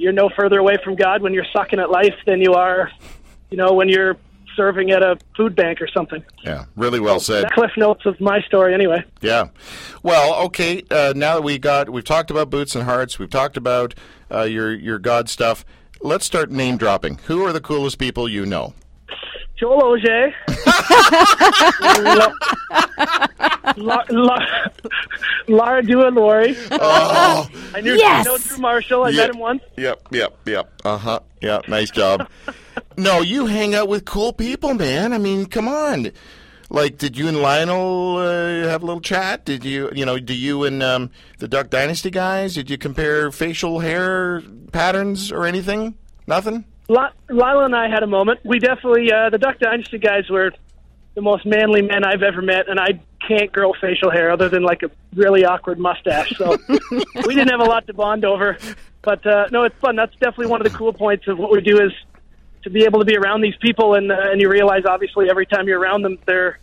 you're 0.00 0.12
no 0.12 0.30
further 0.30 0.58
away 0.58 0.78
from 0.82 0.96
God 0.96 1.20
when 1.20 1.34
you're 1.34 1.46
sucking 1.52 1.78
at 1.78 1.90
life 1.90 2.14
than 2.26 2.40
you 2.40 2.54
are, 2.54 2.90
you 3.50 3.58
know, 3.58 3.74
when 3.74 3.90
you're 3.90 4.16
serving 4.56 4.90
at 4.90 5.02
a 5.02 5.18
food 5.36 5.54
bank 5.54 5.82
or 5.82 5.88
something. 5.88 6.24
Yeah, 6.42 6.64
really 6.74 7.00
well 7.00 7.20
said. 7.20 7.50
Cliff 7.52 7.72
notes 7.76 8.06
of 8.06 8.18
my 8.18 8.40
story 8.42 8.72
anyway. 8.72 9.04
Yeah. 9.20 9.48
Well, 10.02 10.46
okay. 10.46 10.82
Uh, 10.90 11.12
now 11.14 11.34
that 11.34 11.42
we 11.42 11.58
got, 11.58 11.90
we've 11.90 12.04
talked 12.04 12.30
about 12.30 12.48
boots 12.48 12.74
and 12.74 12.84
hearts. 12.84 13.18
We've 13.18 13.30
talked 13.30 13.58
about 13.58 13.94
uh, 14.32 14.42
your 14.42 14.72
your 14.72 14.98
God 14.98 15.28
stuff. 15.28 15.66
Let's 16.00 16.24
start 16.24 16.50
name 16.50 16.78
dropping. 16.78 17.18
Who 17.26 17.44
are 17.44 17.52
the 17.52 17.60
coolest 17.60 17.98
people 17.98 18.26
you 18.26 18.46
know? 18.46 18.72
Joel 19.60 19.82
Auger. 19.84 20.34
La, 23.76 24.04
La, 24.08 24.38
Lara 25.48 25.82
Dua 25.82 26.08
Lori. 26.08 26.56
I 26.70 27.80
knew 27.82 27.94
Yes! 27.94 28.26
I 28.26 28.30
know 28.30 28.38
Drew 28.38 28.58
Marshall. 28.58 29.04
I 29.04 29.10
Yeah. 29.10 29.16
met 29.18 29.30
him 29.30 29.38
once. 29.38 29.62
Yep, 29.76 30.08
yep, 30.12 30.36
yep. 30.46 30.72
Uh 30.84 30.96
huh. 30.96 31.20
Yeah, 31.42 31.60
nice 31.68 31.90
job. 31.90 32.28
no, 32.96 33.20
you 33.20 33.46
hang 33.46 33.74
out 33.74 33.88
with 33.88 34.04
cool 34.04 34.32
people, 34.32 34.74
man. 34.74 35.12
I 35.12 35.18
mean, 35.18 35.46
come 35.46 35.68
on. 35.68 36.10
Like, 36.72 36.98
did 36.98 37.18
you 37.18 37.26
and 37.28 37.42
Lionel 37.42 38.16
uh, 38.18 38.68
have 38.68 38.82
a 38.82 38.86
little 38.86 39.00
chat? 39.00 39.44
Did 39.44 39.64
you, 39.64 39.90
you 39.92 40.06
know, 40.06 40.18
do 40.20 40.34
you 40.34 40.64
and 40.64 40.82
um, 40.82 41.10
the 41.38 41.48
Duck 41.48 41.68
Dynasty 41.68 42.10
guys? 42.10 42.54
Did 42.54 42.70
you 42.70 42.78
compare 42.78 43.30
facial 43.32 43.80
hair 43.80 44.40
patterns 44.72 45.32
or 45.32 45.46
anything? 45.46 45.96
Nothing. 46.28 46.64
Li- 46.90 47.14
Lila 47.28 47.66
and 47.66 47.76
I 47.76 47.88
had 47.88 48.02
a 48.02 48.06
moment. 48.08 48.40
We 48.44 48.58
definitely 48.58 49.12
uh, 49.12 49.30
the 49.30 49.38
Duck 49.38 49.60
Dynasty 49.60 49.98
guys 49.98 50.28
were 50.28 50.52
the 51.14 51.22
most 51.22 51.46
manly 51.46 51.82
men 51.82 52.02
I've 52.04 52.24
ever 52.24 52.42
met, 52.42 52.68
and 52.68 52.80
I 52.80 53.00
can't 53.26 53.52
grow 53.52 53.72
facial 53.80 54.10
hair 54.10 54.32
other 54.32 54.48
than 54.48 54.64
like 54.64 54.82
a 54.82 54.90
really 55.14 55.44
awkward 55.44 55.78
mustache. 55.78 56.32
So 56.36 56.58
we 56.68 57.34
didn't 57.36 57.50
have 57.50 57.60
a 57.60 57.70
lot 57.70 57.86
to 57.86 57.94
bond 57.94 58.24
over. 58.24 58.58
But 59.02 59.24
uh, 59.24 59.46
no, 59.52 59.62
it's 59.62 59.76
fun. 59.76 59.94
That's 59.94 60.12
definitely 60.14 60.48
one 60.48 60.60
of 60.60 60.70
the 60.70 60.76
cool 60.76 60.92
points 60.92 61.28
of 61.28 61.38
what 61.38 61.52
we 61.52 61.60
do 61.60 61.80
is 61.80 61.92
to 62.64 62.70
be 62.70 62.84
able 62.84 62.98
to 62.98 63.04
be 63.04 63.16
around 63.16 63.42
these 63.42 63.56
people, 63.60 63.94
and 63.94 64.10
uh, 64.10 64.16
and 64.32 64.40
you 64.40 64.50
realize 64.50 64.84
obviously 64.84 65.30
every 65.30 65.46
time 65.46 65.68
you're 65.68 65.78
around 65.78 66.02
them, 66.02 66.18
they're 66.26 66.58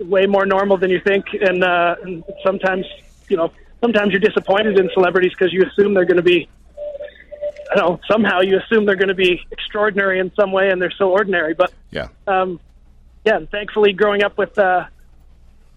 way 0.00 0.26
more 0.26 0.44
normal 0.44 0.76
than 0.76 0.90
you 0.90 1.00
think, 1.00 1.26
and, 1.32 1.64
uh, 1.64 1.96
and 2.02 2.24
sometimes 2.42 2.84
you 3.28 3.38
know 3.38 3.50
sometimes 3.80 4.12
you're 4.12 4.20
disappointed 4.20 4.78
in 4.78 4.90
celebrities 4.92 5.32
because 5.32 5.50
you 5.50 5.64
assume 5.64 5.94
they're 5.94 6.04
going 6.04 6.18
to 6.18 6.22
be. 6.22 6.46
Don't 7.74 7.76
know. 7.76 8.00
Somehow 8.10 8.40
you 8.40 8.58
assume 8.58 8.86
they're 8.86 8.96
going 8.96 9.08
to 9.08 9.14
be 9.14 9.40
extraordinary 9.50 10.18
in 10.18 10.32
some 10.38 10.52
way, 10.52 10.70
and 10.70 10.80
they're 10.80 10.92
so 10.96 11.10
ordinary. 11.10 11.54
But 11.54 11.72
Yeah. 11.90 12.08
um, 12.26 12.60
yeah, 13.24 13.36
and 13.36 13.50
thankfully, 13.50 13.92
growing 13.92 14.22
up 14.22 14.36
with 14.36 14.58
uh, 14.58 14.86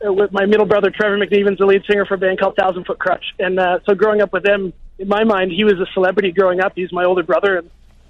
uh, 0.06 0.14
with 0.14 0.32
my 0.32 0.46
middle 0.46 0.66
brother 0.66 0.92
Trevor 0.92 1.18
McNevan's 1.18 1.58
the 1.60 1.66
lead 1.66 1.84
singer 1.90 2.06
for 2.06 2.16
a 2.16 2.18
band 2.18 2.40
called 2.40 2.56
Thousand 2.56 2.86
Foot 2.86 3.00
Krutch, 3.00 3.24
and 3.40 3.60
uh, 3.60 3.80
so 3.86 3.96
growing 3.96 4.22
up 4.22 4.34
with 4.34 4.44
them, 4.44 4.74
in 5.00 5.08
my 5.08 5.24
mind, 5.24 5.52
he 5.52 5.64
was 5.64 5.76
a 5.76 5.86
celebrity 5.94 6.32
growing 6.32 6.60
up. 6.60 6.74
He's 6.76 6.92
my 6.92 7.06
older 7.06 7.24
brother, 7.24 7.58
and 7.58 7.70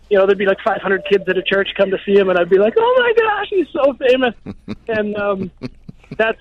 you 0.09 0.17
know, 0.17 0.25
there'd 0.25 0.37
be 0.37 0.45
like 0.45 0.59
500 0.65 1.03
kids 1.09 1.25
at 1.27 1.37
a 1.37 1.43
church 1.43 1.69
come 1.77 1.91
to 1.91 1.97
see 2.05 2.13
him, 2.17 2.29
and 2.29 2.39
I'd 2.39 2.49
be 2.49 2.57
like, 2.57 2.73
"Oh 2.77 2.95
my 2.99 3.13
gosh, 3.23 3.47
he's 3.49 3.67
so 3.71 3.93
famous!" 3.93 4.33
and 4.87 5.15
um, 5.17 5.51
that's 6.17 6.39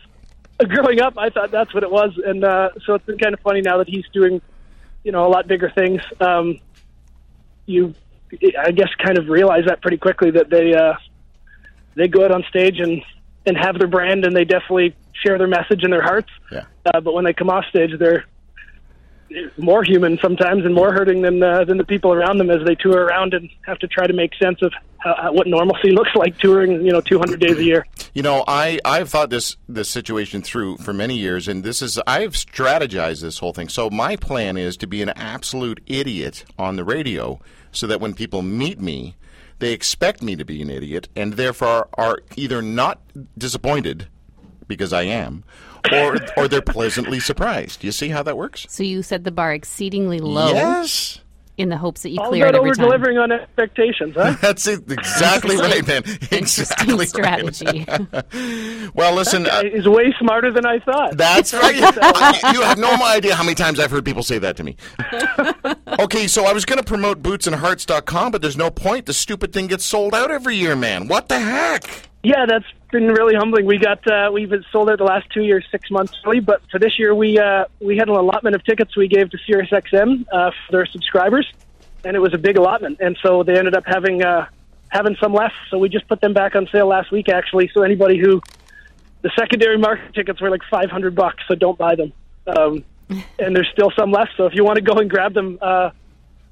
growing 0.69 1.01
up. 1.01 1.19
I 1.19 1.31
thought 1.31 1.51
that's 1.51 1.75
what 1.75 1.83
it 1.83 1.91
was, 1.91 2.19
and 2.25 2.45
uh, 2.45 2.71
so 2.87 2.95
it's 2.95 3.05
been 3.05 3.19
kind 3.19 3.35
of 3.35 3.41
funny 3.41 3.61
now 3.61 3.79
that 3.79 3.89
he's 3.89 4.05
doing, 4.13 4.41
you 5.05 5.13
know, 5.13 5.27
a 5.27 5.29
lot 5.29 5.47
bigger 5.49 5.71
things. 5.75 6.01
Um, 6.21 6.59
you, 7.67 7.95
I 8.59 8.71
guess, 8.71 8.89
kind 9.05 9.19
of 9.19 9.29
realize 9.29 9.65
that 9.67 9.83
pretty 9.83 9.99
quickly 9.99 10.31
that 10.33 10.51
they. 10.51 10.75
Uh, 10.75 10.95
they 11.97 12.09
go 12.09 12.25
out 12.25 12.31
on 12.31 12.45
stage 12.49 12.79
and 12.79 13.03
and 13.47 13.57
have 13.57 13.79
their 13.79 13.89
brand 13.89 14.25
and 14.25 14.37
they 14.37 14.45
definitely 14.45 14.95
share 15.25 15.39
their 15.39 15.47
message 15.47 15.83
in 15.83 15.91
their 15.91 16.03
hearts. 16.03 16.29
Yeah. 16.53 16.65
Uh, 16.85 17.01
but 17.01 17.15
when 17.15 17.25
they 17.25 17.33
come 17.33 17.49
off 17.49 17.65
stage, 17.71 17.91
they're 17.99 18.25
more 19.57 19.85
human 19.85 20.19
sometimes 20.23 20.65
and 20.65 20.75
more 20.75 20.93
hurting 20.93 21.23
than 21.23 21.43
uh, 21.43 21.65
than 21.65 21.79
the 21.79 21.85
people 21.85 22.13
around 22.13 22.39
them 22.39 22.51
as 22.51 22.65
they 22.67 22.75
tour 22.75 23.05
around 23.05 23.35
and 23.35 23.49
have 23.63 23.79
to 23.79 23.87
try 23.87 24.07
to 24.07 24.13
make 24.13 24.35
sense 24.35 24.63
of 24.63 24.73
how, 24.99 25.33
what 25.33 25.47
normalcy 25.47 25.91
looks 25.93 26.15
like 26.15 26.39
touring, 26.39 26.85
you 26.85 26.93
know, 26.93 27.01
200 27.01 27.41
days 27.41 27.59
a 27.59 27.65
year. 27.65 27.87
You 28.15 28.23
know, 28.23 28.45
I 28.47 28.79
I've 28.85 29.09
thought 29.09 29.31
this 29.31 29.57
this 29.69 29.89
situation 29.89 30.43
through 30.43 30.79
for 30.79 30.93
many 30.93 31.17
years, 31.17 31.49
and 31.49 31.65
this 31.65 31.83
is 31.83 32.01
I've 32.07 32.33
strategized 32.33 33.23
this 33.23 33.39
whole 33.39 33.53
thing. 33.53 33.69
So 33.69 33.91
my 33.91 34.17
plan 34.17 34.57
is 34.57 34.77
to 34.79 34.87
be 34.87 35.03
an 35.03 35.11
absolute 35.11 35.81
idiot 35.87 36.45
on 36.59 36.77
the 36.77 36.85
radio, 36.85 37.41
so 37.73 37.87
that 37.87 38.01
when 38.01 38.15
people 38.15 38.43
meet 38.43 38.81
me, 38.81 39.17
they 39.59 39.73
expect 39.73 40.23
me 40.23 40.37
to 40.37 40.45
be 40.45 40.63
an 40.63 40.71
idiot, 40.71 41.09
and 41.15 41.35
therefore 41.35 41.89
are 41.95 42.19
either 42.37 42.63
not 42.63 43.01
disappointed 43.37 44.09
because 44.69 44.93
I 44.93 45.03
am, 45.03 45.45
or 45.93 46.19
or 46.37 46.49
they're 46.49 46.61
pleasantly 46.63 47.21
surprised. 47.21 47.83
You 47.85 47.93
see 47.93 48.09
how 48.09 48.23
that 48.23 48.37
works? 48.37 48.67
So 48.69 48.83
you 48.83 49.03
set 49.03 49.25
the 49.25 49.31
bar 49.33 49.53
exceedingly 49.55 50.19
low 50.19 50.53
Yes. 50.53 51.21
in 51.57 51.69
the 51.71 51.77
hopes 51.79 52.03
that 52.03 52.11
you 52.11 52.21
All 52.21 52.29
clear 52.29 52.45
it 52.47 52.51
about 52.51 52.59
every 52.59 52.71
over 52.71 52.75
time. 52.77 52.85
delivering 52.87 53.19
on 53.19 53.33
expectations, 53.33 54.15
huh? 54.17 54.37
That's 54.43 54.67
it, 54.67 54.91
exactly 54.91 55.57
right, 55.57 55.87
man. 55.87 56.03
Interesting 56.31 56.99
Exactly 57.01 57.23
right. 57.23 57.55
strategy. 57.55 57.87
Well, 58.95 59.15
listen, 59.15 59.47
uh, 59.47 59.63
He's 59.65 59.87
way 59.87 60.15
smarter 60.19 60.51
than 60.53 60.65
I 60.67 60.79
thought. 60.81 61.17
That's 61.17 61.53
right. 61.53 61.75
I- 61.83 62.53
you 62.55 62.63
have 62.63 62.79
no 62.79 62.91
idea 63.05 63.35
how 63.35 63.43
many 63.43 63.55
times 63.55 63.79
I've 63.79 63.91
heard 63.91 64.05
people 64.05 64.23
say 64.23 64.39
that 64.39 64.57
to 64.57 64.65
me. 64.65 64.77
okay, 66.01 66.27
so 66.27 66.45
I 66.47 66.53
was 66.53 66.65
going 66.65 66.79
to 66.79 66.85
promote 66.85 67.23
bootsandhearts.com, 67.23 68.33
but 68.33 68.41
there's 68.43 68.57
no 68.57 68.71
point. 68.71 69.07
The 69.07 69.13
stupid 69.13 69.53
thing 69.53 69.67
gets 69.67 69.85
sold 69.85 70.15
out 70.15 70.31
every 70.31 70.57
year, 70.57 70.77
man. 70.77 71.09
What 71.09 71.29
the 71.29 71.39
heck? 71.39 71.85
Yeah, 72.23 72.47
that's 72.47 72.65
been 72.99 73.09
really 73.09 73.35
humbling. 73.35 73.67
We 73.67 73.79
got 73.79 74.07
uh, 74.11 74.31
we've 74.33 74.51
sold 74.73 74.89
out 74.89 74.99
the 74.99 75.05
last 75.05 75.29
two 75.31 75.43
years, 75.43 75.65
six 75.71 75.91
months 75.91 76.15
early, 76.25 76.41
but 76.41 76.63
for 76.71 76.79
this 76.79 76.99
year 76.99 77.15
we 77.15 77.39
uh, 77.39 77.67
we 77.81 77.97
had 77.99 78.09
an 78.09 78.17
allotment 78.17 78.57
of 78.57 78.65
tickets 78.65 78.97
we 78.97 79.07
gave 79.07 79.31
to 79.31 79.39
SiriusXM 79.39 80.25
uh, 80.33 80.51
for 80.51 80.73
their 80.73 80.87
subscribers, 80.87 81.47
and 82.05 82.17
it 82.17 82.21
was 82.21 82.33
a 82.33 82.39
big 82.39 82.57
allotment, 82.57 82.99
and 83.01 83.19
so 83.23 83.43
they 83.43 83.59
ended 83.59 83.75
up 83.75 83.85
having 83.87 84.23
uh, 84.23 84.47
having 84.89 85.15
some 85.21 85.35
left. 85.35 85.55
So 85.71 85.77
we 85.77 85.91
just 85.91 86.09
put 86.09 86.23
them 86.23 86.33
back 86.33 86.57
on 86.57 86.69
sale 86.73 86.87
last 86.87 87.13
week, 87.13 87.29
actually. 87.29 87.71
So 87.75 87.83
anybody 87.83 88.19
who 88.19 88.41
the 89.21 89.31
secondary 89.39 89.77
market 89.77 90.15
tickets 90.15 90.41
were 90.41 90.49
like 90.49 90.63
five 90.71 90.91
hundred 90.91 91.15
bucks, 91.15 91.45
so 91.49 91.55
don't 91.55 91.77
buy 91.77 91.97
them. 91.97 92.13
Um, 92.47 92.85
and 93.39 93.55
there's 93.55 93.69
still 93.73 93.93
some 93.95 94.11
left, 94.11 94.33
so 94.39 94.47
if 94.47 94.55
you 94.55 94.65
want 94.65 94.77
to 94.77 94.83
go 94.83 94.95
and 94.95 95.11
grab 95.11 95.35
them. 95.35 95.59
Uh, 95.61 95.91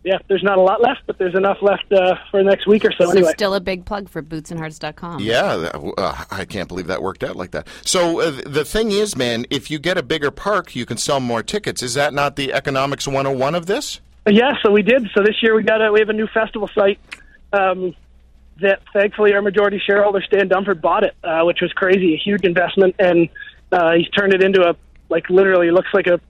yeah, 0.04 0.18
there's 0.28 0.42
not 0.42 0.58
a 0.58 0.60
lot 0.60 0.82
left, 0.82 1.00
but 1.06 1.16
there's 1.16 1.34
enough 1.34 1.56
left 1.62 1.90
uh, 1.90 2.16
for 2.30 2.42
the 2.42 2.48
next 2.48 2.66
week 2.66 2.84
or 2.84 2.92
so. 2.92 3.06
So 3.06 3.10
anyway, 3.10 3.32
still 3.32 3.54
a 3.54 3.60
big 3.60 3.86
plug 3.86 4.10
for 4.10 4.22
bootsandhearts.com. 4.22 5.20
Yeah, 5.20 5.56
that, 5.56 5.94
uh, 5.96 6.24
I 6.30 6.44
can't 6.44 6.68
believe 6.68 6.88
that 6.88 7.02
worked 7.02 7.24
out 7.24 7.36
like 7.36 7.52
that. 7.52 7.66
So 7.82 8.20
uh, 8.20 8.42
the 8.44 8.66
thing 8.66 8.90
is, 8.90 9.16
man, 9.16 9.46
if 9.48 9.70
you 9.70 9.78
get 9.78 9.96
a 9.96 10.02
bigger 10.02 10.30
park, 10.30 10.76
you 10.76 10.84
can 10.84 10.98
sell 10.98 11.20
more 11.20 11.42
tickets. 11.42 11.82
Is 11.82 11.94
that 11.94 12.12
not 12.12 12.36
the 12.36 12.52
economics 12.52 13.06
101 13.06 13.54
of 13.54 13.64
this? 13.64 14.00
Yeah, 14.26 14.52
so 14.62 14.70
we 14.70 14.82
did. 14.82 15.08
So 15.14 15.22
this 15.22 15.42
year 15.42 15.54
we 15.54 15.62
got 15.62 15.80
a, 15.80 15.90
we 15.90 16.00
have 16.00 16.10
a 16.10 16.14
new 16.14 16.26
festival 16.26 16.68
site 16.74 16.98
um, 17.54 17.94
that 18.60 18.80
thankfully 18.92 19.32
our 19.32 19.42
majority 19.42 19.80
shareholder 19.84 20.22
Stan 20.22 20.50
Dunford 20.50 20.82
bought 20.82 21.04
it, 21.04 21.14
uh, 21.24 21.42
which 21.44 21.60
was 21.62 21.72
crazy, 21.72 22.12
a 22.12 22.18
huge 22.18 22.44
investment, 22.44 22.94
and 22.98 23.30
uh, 23.72 23.92
he's 23.92 24.08
turned 24.10 24.34
it 24.34 24.42
into 24.42 24.62
a 24.68 24.76
like 25.08 25.28
literally 25.30 25.70
looks 25.70 25.88
like 25.94 26.06
a 26.06 26.20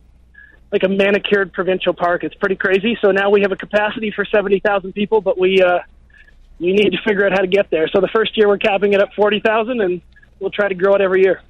like 0.72 0.82
a 0.82 0.88
manicured 0.88 1.52
provincial 1.52 1.94
park. 1.94 2.24
It's 2.24 2.34
pretty 2.34 2.56
crazy. 2.56 2.98
So 3.00 3.10
now 3.10 3.30
we 3.30 3.42
have 3.42 3.52
a 3.52 3.56
capacity 3.56 4.10
for 4.10 4.24
seventy 4.24 4.60
thousand 4.60 4.92
people, 4.92 5.20
but 5.20 5.38
we 5.38 5.62
uh, 5.62 5.80
we 6.58 6.72
need 6.72 6.90
to 6.90 6.98
figure 7.06 7.26
out 7.26 7.32
how 7.32 7.40
to 7.40 7.46
get 7.46 7.70
there. 7.70 7.88
So 7.88 8.00
the 8.00 8.08
first 8.08 8.36
year 8.36 8.48
we're 8.48 8.58
capping 8.58 8.92
it 8.92 9.00
at 9.00 9.12
forty 9.14 9.40
thousand, 9.40 9.80
and 9.80 10.00
we'll 10.40 10.50
try 10.50 10.68
to 10.68 10.74
grow 10.74 10.94
it 10.94 11.00
every 11.00 11.22
year. 11.22 11.42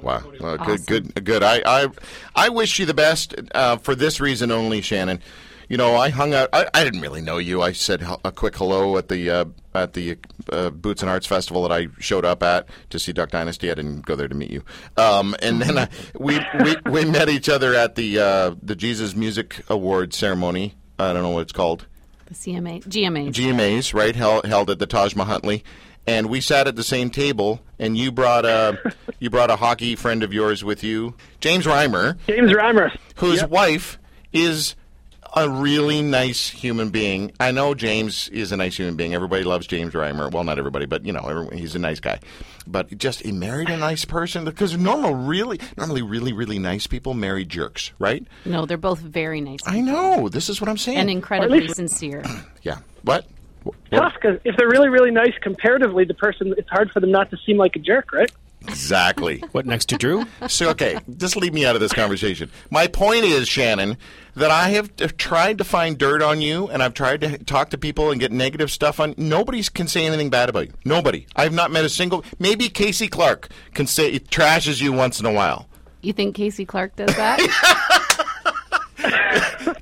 Wow, 0.00 0.22
well, 0.40 0.56
Awesome. 0.60 0.84
good, 0.84 1.14
good, 1.14 1.24
good. 1.24 1.42
I, 1.42 1.60
I, 1.66 1.88
I 2.34 2.48
wish 2.50 2.78
you 2.78 2.86
the 2.86 2.94
best 2.94 3.34
uh, 3.52 3.78
for 3.78 3.96
this 3.96 4.20
reason 4.20 4.52
only, 4.52 4.80
Shannon. 4.80 5.20
You 5.68 5.76
know, 5.76 5.96
I 5.96 6.08
hung 6.08 6.32
out. 6.32 6.48
I, 6.52 6.66
I 6.72 6.82
didn't 6.82 7.00
really 7.02 7.20
know 7.20 7.36
you. 7.38 7.60
I 7.60 7.72
said 7.72 8.02
a 8.24 8.32
quick 8.32 8.56
hello 8.56 8.96
at 8.96 9.08
the 9.08 9.28
uh, 9.30 9.44
at 9.74 9.92
the 9.92 10.16
uh, 10.50 10.70
Boots 10.70 11.02
and 11.02 11.10
Hearts 11.10 11.26
Festival 11.26 11.62
that 11.68 11.72
I 11.72 11.88
showed 11.98 12.24
up 12.24 12.42
at 12.42 12.66
to 12.90 12.98
see 12.98 13.12
Duck 13.12 13.30
Dynasty. 13.30 13.70
I 13.70 13.74
didn't 13.74 14.06
go 14.06 14.14
there 14.16 14.28
to 14.28 14.34
meet 14.34 14.50
you. 14.50 14.62
Um, 14.96 15.36
and 15.42 15.60
then 15.60 15.76
I, 15.76 15.88
we, 16.18 16.40
we 16.64 16.76
we 16.90 17.04
met 17.04 17.28
each 17.28 17.50
other 17.50 17.74
at 17.74 17.96
the 17.96 18.18
uh, 18.18 18.54
the 18.62 18.74
Jesus 18.74 19.14
Music 19.14 19.62
Award 19.68 20.14
ceremony. 20.14 20.74
I 20.98 21.12
don't 21.12 21.22
know 21.22 21.30
what 21.30 21.42
it's 21.42 21.52
called. 21.52 21.86
The 22.26 22.34
CMA, 22.34 22.84
GMA. 22.84 23.28
GMAs, 23.32 23.92
right? 23.94 24.14
Held, 24.16 24.46
held 24.46 24.70
at 24.70 24.78
the 24.78 24.86
Taj 24.86 25.14
Mahatli, 25.14 25.62
and 26.06 26.28
we 26.28 26.40
sat 26.40 26.66
at 26.66 26.76
the 26.76 26.82
same 26.82 27.10
table. 27.10 27.60
And 27.78 27.96
you 27.96 28.10
brought 28.10 28.44
a 28.46 28.78
you 29.18 29.28
brought 29.28 29.50
a 29.50 29.56
hockey 29.56 29.96
friend 29.96 30.22
of 30.22 30.32
yours 30.32 30.64
with 30.64 30.82
you, 30.82 31.14
James 31.40 31.66
Reimer, 31.66 32.16
James 32.26 32.52
Reimer, 32.52 32.96
whose 33.16 33.42
Yep. 33.42 33.50
wife 33.50 33.98
is 34.32 34.74
a 35.34 35.48
really 35.48 36.02
nice 36.02 36.48
human 36.48 36.90
being. 36.90 37.32
I 37.38 37.50
know 37.52 37.74
James 37.74 38.28
is 38.28 38.52
a 38.52 38.56
nice 38.56 38.76
human 38.76 38.96
being. 38.96 39.14
Everybody 39.14 39.44
loves 39.44 39.66
James 39.66 39.92
Reimer. 39.94 40.30
Well, 40.30 40.44
not 40.44 40.58
everybody, 40.58 40.86
but 40.86 41.04
you 41.04 41.12
know, 41.12 41.26
everyone, 41.28 41.56
he's 41.56 41.74
a 41.74 41.78
nice 41.78 42.00
guy. 42.00 42.20
But 42.66 42.96
just 42.98 43.20
he 43.20 43.32
married 43.32 43.68
a 43.68 43.76
nice 43.76 44.04
person 44.04 44.44
because 44.44 44.76
normal, 44.76 45.14
really, 45.14 45.60
normally, 45.76 46.02
really, 46.02 46.32
really 46.32 46.58
nice 46.58 46.86
people 46.86 47.14
marry 47.14 47.44
jerks, 47.44 47.92
right? 47.98 48.26
No, 48.44 48.66
they're 48.66 48.76
both 48.76 49.00
very 49.00 49.40
nice 49.40 49.60
I 49.66 49.80
know. 49.80 50.28
This 50.28 50.48
is 50.48 50.60
what 50.60 50.68
I'm 50.68 50.78
saying. 50.78 50.98
and 50.98 51.10
incredibly 51.10 51.60
least- 51.60 51.76
sincere. 51.76 52.22
yeah. 52.62 52.78
What? 53.02 53.26
What? 53.64 53.76
tough 53.90 54.14
because 54.14 54.40
if 54.44 54.56
they're 54.56 54.68
really 54.68 54.88
really 54.88 55.10
nice 55.10 55.34
comparatively, 55.42 56.04
the 56.04 56.14
person 56.14 56.54
it's 56.56 56.70
hard 56.70 56.90
for 56.90 57.00
them 57.00 57.10
not 57.10 57.30
to 57.30 57.36
seem 57.44 57.56
like 57.58 57.76
a 57.76 57.80
jerk, 57.80 58.12
right? 58.12 58.30
Exactly. 58.62 59.42
What 59.52 59.66
next 59.66 59.88
to 59.90 59.96
Drew? 59.96 60.26
So 60.46 60.70
okay, 60.70 60.98
just 61.16 61.36
leave 61.36 61.54
me 61.54 61.64
out 61.64 61.74
of 61.74 61.80
this 61.80 61.92
conversation. 61.92 62.50
My 62.70 62.86
point 62.86 63.24
is, 63.24 63.48
Shannon, 63.48 63.96
that 64.36 64.50
I 64.50 64.68
have 64.70 64.94
t- 64.94 65.06
tried 65.06 65.58
to 65.58 65.64
find 65.64 65.98
dirt 65.98 66.22
on 66.22 66.40
you, 66.40 66.68
and 66.68 66.82
I've 66.82 66.94
tried 66.94 67.20
to 67.22 67.38
talk 67.38 67.70
to 67.70 67.78
people 67.78 68.10
and 68.10 68.20
get 68.20 68.30
negative 68.30 68.70
stuff 68.70 69.00
on. 69.00 69.14
Nobody 69.16 69.62
can 69.62 69.88
say 69.88 70.06
anything 70.06 70.30
bad 70.30 70.48
about 70.48 70.68
you. 70.68 70.74
Nobody. 70.84 71.26
I've 71.34 71.52
not 71.52 71.70
met 71.70 71.84
a 71.84 71.88
single. 71.88 72.24
Maybe 72.38 72.68
Casey 72.68 73.08
Clark 73.08 73.48
can 73.74 73.86
say 73.86 74.12
it 74.12 74.28
trashes 74.28 74.80
you 74.80 74.92
once 74.92 75.18
in 75.18 75.26
a 75.26 75.32
while. 75.32 75.66
You 76.02 76.12
think 76.12 76.36
Casey 76.36 76.64
Clark 76.64 76.94
does 76.96 77.14
that? 77.16 77.40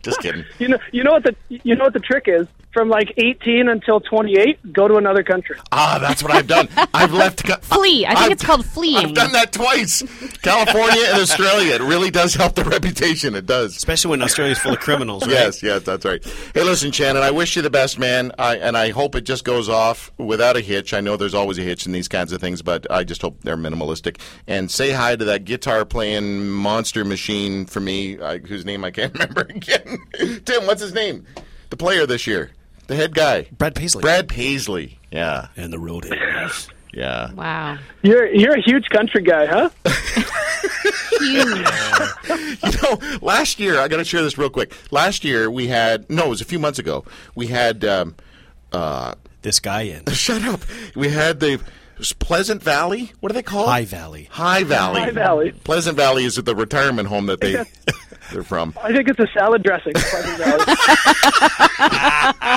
Just 0.03 0.21
kidding. 0.21 0.45
You 0.59 0.69
know, 0.69 0.79
you 0.93 1.05
know 1.05 1.13
what 1.13 1.25
the 1.25 1.35
you 1.49 1.75
know 1.75 1.85
what 1.85 1.93
the 1.93 2.01
trick 2.01 2.25
is 2.27 2.47
from 2.77 2.91
like 2.91 3.15
18 3.17 3.71
until 3.71 4.01
28, 4.01 4.71
go 4.71 4.87
to 4.87 4.97
another 4.97 5.23
country. 5.23 5.57
Ah, 5.73 5.97
that's 5.99 6.23
what 6.23 6.31
I've 6.31 6.47
done. 6.47 6.69
I've 6.93 7.15
left. 7.15 7.43
ca- 7.45 7.57
Flee. 7.63 8.05
I 8.05 8.11
think 8.11 8.19
I've- 8.21 8.33
it's 8.35 8.45
called 8.45 8.67
fleeing. 8.67 8.99
I've 8.99 9.15
done 9.15 9.33
that 9.33 9.51
twice. 9.51 10.03
California 10.43 11.03
and 11.09 11.23
Australia. 11.23 11.77
It 11.77 11.81
really 11.81 12.11
does 12.11 12.35
help 12.35 12.55
the 12.55 12.65
reputation. 12.65 13.35
It 13.35 13.47
does. 13.47 13.75
Especially 13.75 14.11
when 14.11 14.21
Australia's 14.23 14.59
full 14.59 14.75
of 14.75 14.81
criminals, 14.81 15.23
right? 15.23 15.33
Yes, 15.33 15.63
yes, 15.63 15.85
that's 15.85 16.05
right. 16.05 16.23
Hey, 16.53 16.65
listen, 16.65 16.93
Shannon, 16.93 17.23
I 17.23 17.31
wish 17.31 17.57
you 17.57 17.63
the 17.63 17.71
best, 17.71 17.99
man. 17.99 18.31
I, 18.39 18.57
and 18.59 18.77
I 18.77 18.91
hope 18.91 19.15
it 19.15 19.23
just 19.23 19.45
goes 19.47 19.71
off 19.71 20.13
without 20.19 20.59
a 20.59 20.61
hitch. 20.61 20.93
I 20.93 21.01
know 21.01 21.17
there's 21.17 21.33
always 21.35 21.57
a 21.57 21.63
hitch 21.63 21.87
in 21.87 21.93
these 21.93 22.09
kinds 22.09 22.31
of 22.33 22.43
things, 22.43 22.61
but 22.61 22.87
I 22.91 23.05
just 23.05 23.23
hope 23.23 23.41
they're 23.41 23.57
minimalistic. 23.57 24.21
And 24.47 24.71
say 24.71 24.91
hi 24.91 25.17
to 25.17 25.25
that 25.25 25.45
guitar 25.47 25.87
playing 25.87 26.51
monster 26.51 27.07
machine 27.07 27.65
for 27.65 27.81
me, 27.81 28.21
I, 28.21 28.37
whose 28.39 28.67
name 28.67 28.85
I 28.85 28.91
can't 28.91 29.15
remember 29.19 29.47
again. 29.49 29.99
Tim, 30.45 30.67
what's 30.67 30.83
his 30.83 30.93
name? 30.93 31.25
The 31.71 31.77
player 31.77 32.07
this 32.07 32.27
year, 32.27 32.53
the 32.87 32.97
head 32.97 33.15
guy, 33.15 33.49
Brad 33.57 33.75
Paisley. 33.75 34.03
Brad 34.03 34.29
Paisley. 34.29 34.99
Yeah, 35.11 35.49
And 35.57 35.73
the 35.73 35.79
road 35.79 36.05
Roadhouse. 36.05 36.69
yeah. 36.93 37.33
Wow. 37.33 37.79
You're 38.03 38.27
you're 38.33 38.55
a 38.57 38.61
huge 38.63 38.89
country 38.91 39.23
guy, 39.23 39.47
huh? 39.47 39.71
Huge. 41.19 41.69
you 42.65 42.81
know, 42.83 43.19
last 43.23 43.59
year 43.59 43.79
I 43.81 43.89
got 43.89 43.97
to 43.99 44.05
share 44.05 44.23
this 44.23 44.37
real 44.39 44.51
quick. 44.51 44.73
Last 44.91 45.25
year 45.25 45.51
we 45.51 45.69
had 45.69 46.09
no, 46.11 46.27
it 46.27 46.29
was 46.31 46.41
a 46.41 46.45
few 46.45 46.59
months 46.59 46.79
ago. 46.79 47.05
We 47.35 47.47
had 47.49 47.85
um, 47.85 48.15
uh, 48.73 49.15
This 49.43 49.61
guy 49.61 49.83
in 49.83 50.05
shut 50.13 50.43
up. 50.45 50.61
We 50.95 51.09
had 51.09 51.41
the 51.41 51.61
Pleasant 52.19 52.63
Valley. 52.63 53.13
What 53.21 53.33
are 53.33 53.35
they 53.35 53.43
called? 53.43 53.69
High 53.69 53.87
Valley. 53.87 54.29
High 54.31 54.65
Valley. 54.65 55.01
High 55.01 55.11
Valley. 55.13 55.53
Pleasant 55.65 55.97
Valley 55.97 56.25
is 56.25 56.37
the 56.37 56.55
retirement 56.55 57.09
home 57.09 57.27
that 57.27 57.41
they 57.41 57.55
they're 58.33 58.43
from. 58.43 58.75
I 58.83 58.93
think 58.93 59.09
it's 59.09 59.21
a 59.21 59.29
salad 59.33 59.63
dressing. 59.63 59.93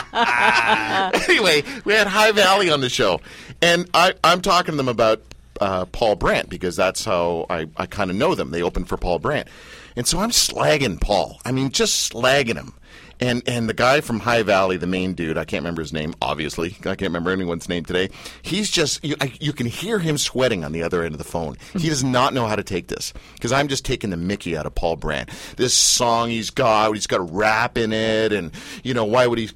Anyway, 1.29 1.63
we 1.85 1.93
had 1.93 2.07
High 2.07 2.31
Valley 2.31 2.69
on 2.69 2.81
the 2.81 2.89
show, 2.89 3.21
and 3.61 3.89
I, 3.93 4.13
I'm 4.23 4.41
talking 4.41 4.73
to 4.73 4.77
them 4.77 4.89
about 4.89 5.21
uh, 5.61 5.85
Paul 5.85 6.15
Brandt 6.15 6.49
because 6.49 6.75
that's 6.75 7.05
how 7.05 7.45
I, 7.49 7.67
I 7.77 7.85
kind 7.85 8.09
of 8.09 8.17
know 8.17 8.35
them. 8.35 8.51
They 8.51 8.61
opened 8.61 8.89
for 8.89 8.97
Paul 8.97 9.19
Brandt, 9.19 9.47
and 9.95 10.07
so 10.07 10.19
I'm 10.19 10.31
slagging 10.31 10.99
Paul. 10.99 11.39
I 11.45 11.51
mean, 11.51 11.69
just 11.69 12.11
slagging 12.11 12.55
him. 12.55 12.73
And 13.21 13.43
and 13.47 13.67
the 13.67 13.73
guy 13.73 13.99
from 14.01 14.19
High 14.19 14.43
Valley, 14.43 14.77
the 14.77 14.87
main 14.87 15.13
dude, 15.13 15.37
I 15.37 15.43
can't 15.43 15.61
remember 15.61 15.81
his 15.81 15.91
name. 15.91 16.13
Obviously, 16.21 16.69
I 16.81 16.95
can't 16.95 17.01
remember 17.01 17.31
anyone's 17.31 17.67
name 17.67 17.83
today. 17.83 18.09
He's 18.41 18.69
just 18.69 19.03
you, 19.03 19.15
I, 19.19 19.33
you 19.41 19.51
can 19.51 19.67
hear 19.67 19.99
him 19.99 20.17
sweating 20.17 20.63
on 20.63 20.71
the 20.71 20.83
other 20.83 21.03
end 21.03 21.13
of 21.13 21.17
the 21.17 21.25
phone. 21.25 21.57
He 21.77 21.89
does 21.89 22.03
not 22.03 22.33
know 22.33 22.45
how 22.47 22.55
to 22.55 22.63
take 22.63 22.87
this 22.87 23.11
because 23.33 23.51
I'm 23.51 23.67
just 23.67 23.83
taking 23.83 24.09
the 24.09 24.17
Mickey 24.17 24.55
out 24.55 24.65
of 24.65 24.73
Paul 24.73 24.95
Brandt. 24.95 25.29
This 25.57 25.73
song 25.73 26.29
he's 26.29 26.49
got, 26.49 26.93
he's 26.93 27.07
got 27.07 27.19
a 27.19 27.23
rap 27.23 27.77
in 27.77 27.91
it, 27.91 28.31
and 28.31 28.51
you 28.83 28.93
know 28.93 29.03
why 29.05 29.27
would 29.27 29.37
he, 29.39 29.49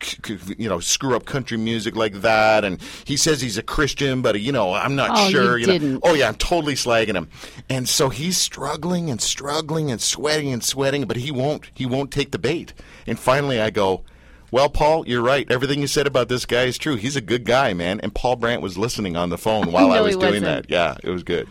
you 0.58 0.68
know, 0.68 0.80
screw 0.80 1.16
up 1.16 1.26
country 1.26 1.58
music 1.58 1.96
like 1.96 2.16
that? 2.16 2.66
And 2.66 2.82
he 3.06 3.16
says 3.16 3.40
he's 3.42 3.58
a 3.58 3.64
Christian, 3.64 4.22
but 4.22 4.40
you 4.42 4.52
know, 4.52 4.74
I'm 4.74 4.96
not 4.96 5.12
Oh, 5.14 5.26
you 5.28 5.32
sure. 5.32 5.80
know, 5.80 6.00
oh 6.04 6.14
yeah, 6.16 6.28
I'm 6.28 6.36
totally 6.36 6.74
slagging 6.76 7.16
him. 7.16 7.30
And 7.70 7.88
so 7.88 8.10
he's 8.10 8.38
struggling 8.38 9.10
and 9.10 9.22
struggling 9.22 9.90
and 9.90 10.02
sweating 10.02 10.52
and 10.52 10.64
sweating, 10.64 11.06
but 11.06 11.16
he 11.18 11.32
won't. 11.32 11.70
He 11.74 11.86
won't 11.86 12.12
take 12.12 12.32
the 12.32 12.40
bait. 12.40 12.74
And 13.08 13.20
finally, 13.20 13.60
I 13.60 13.70
go. 13.70 14.04
Well, 14.52 14.70
Paul, 14.70 15.08
you're 15.08 15.24
right. 15.24 15.50
Everything 15.52 15.82
you 15.82 15.88
said 15.88 16.06
about 16.06 16.30
this 16.30 16.46
guy 16.46 16.66
is 16.66 16.78
true. 16.78 16.96
He's 16.96 17.16
a 17.16 17.22
good 17.22 17.44
guy, 17.44 17.74
man. 17.74 18.00
And 18.02 18.14
Paul 18.14 18.36
Brandt 18.36 18.62
was 18.62 18.78
listening 18.78 19.18
on 19.18 19.30
the 19.30 19.38
phone 19.38 19.72
while 19.72 19.92
I 19.92 20.00
was 20.02 20.16
doing 20.16 20.44
wasn't. 20.44 20.46
that. 20.46 20.70
Yeah, 20.70 20.96
it 21.04 21.10
was 21.10 21.24
good. 21.24 21.48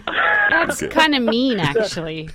That's 0.51 0.87
kind 0.87 1.15
of 1.17 1.23
mean, 1.25 1.59
actually. 1.61 2.31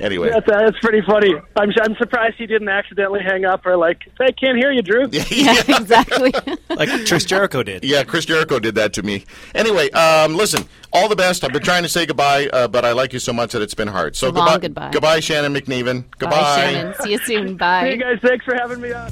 Anyway, 0.00 0.30
That's 0.30 0.46
that's 0.46 0.78
pretty 0.80 1.02
funny. 1.06 1.34
I'm 1.56 1.70
I'm 1.82 1.94
surprised 1.96 2.36
he 2.38 2.46
didn't 2.46 2.68
accidentally 2.70 3.20
hang 3.22 3.44
up 3.44 3.66
or 3.66 3.76
like, 3.76 3.98
I 4.18 4.32
can't 4.32 4.56
hear 4.56 4.72
you, 4.72 4.80
Drew. 4.82 5.08
Yeah, 5.12 5.54
exactly. 5.68 6.32
Like 6.70 6.88
Chris 7.06 7.24
Jericho 7.24 7.62
did. 7.62 7.84
Yeah, 7.84 8.04
Chris 8.04 8.24
Jericho 8.24 8.58
did 8.58 8.74
that 8.76 8.92
to 8.94 9.02
me. 9.02 9.24
Anyway, 9.54 9.90
um, 9.90 10.34
listen, 10.34 10.64
all 10.92 11.08
the 11.08 11.16
best. 11.16 11.44
I've 11.44 11.52
been 11.52 11.62
trying 11.62 11.82
to 11.82 11.88
say 11.88 12.06
goodbye, 12.06 12.48
uh, 12.52 12.68
but 12.68 12.84
I 12.84 12.92
like 12.92 13.12
you 13.12 13.18
so 13.18 13.32
much 13.32 13.52
that 13.52 13.60
it's 13.60 13.74
been 13.74 13.88
hard. 13.88 14.16
So 14.16 14.30
Long 14.30 14.46
goodbye, 14.46 14.58
goodbye. 14.60 14.90
goodbye, 14.92 15.20
Shannon 15.20 15.52
McNevan. 15.52 16.04
Goodbye. 16.18 16.40
Bye, 16.40 16.56
Shannon. 16.72 16.94
See 17.02 17.10
you 17.12 17.18
soon. 17.18 17.56
Bye. 17.56 17.90
Hey 17.90 17.96
guys, 17.98 18.18
thanks 18.22 18.44
for 18.44 18.54
having 18.54 18.80
me 18.80 18.92
on. 18.92 19.10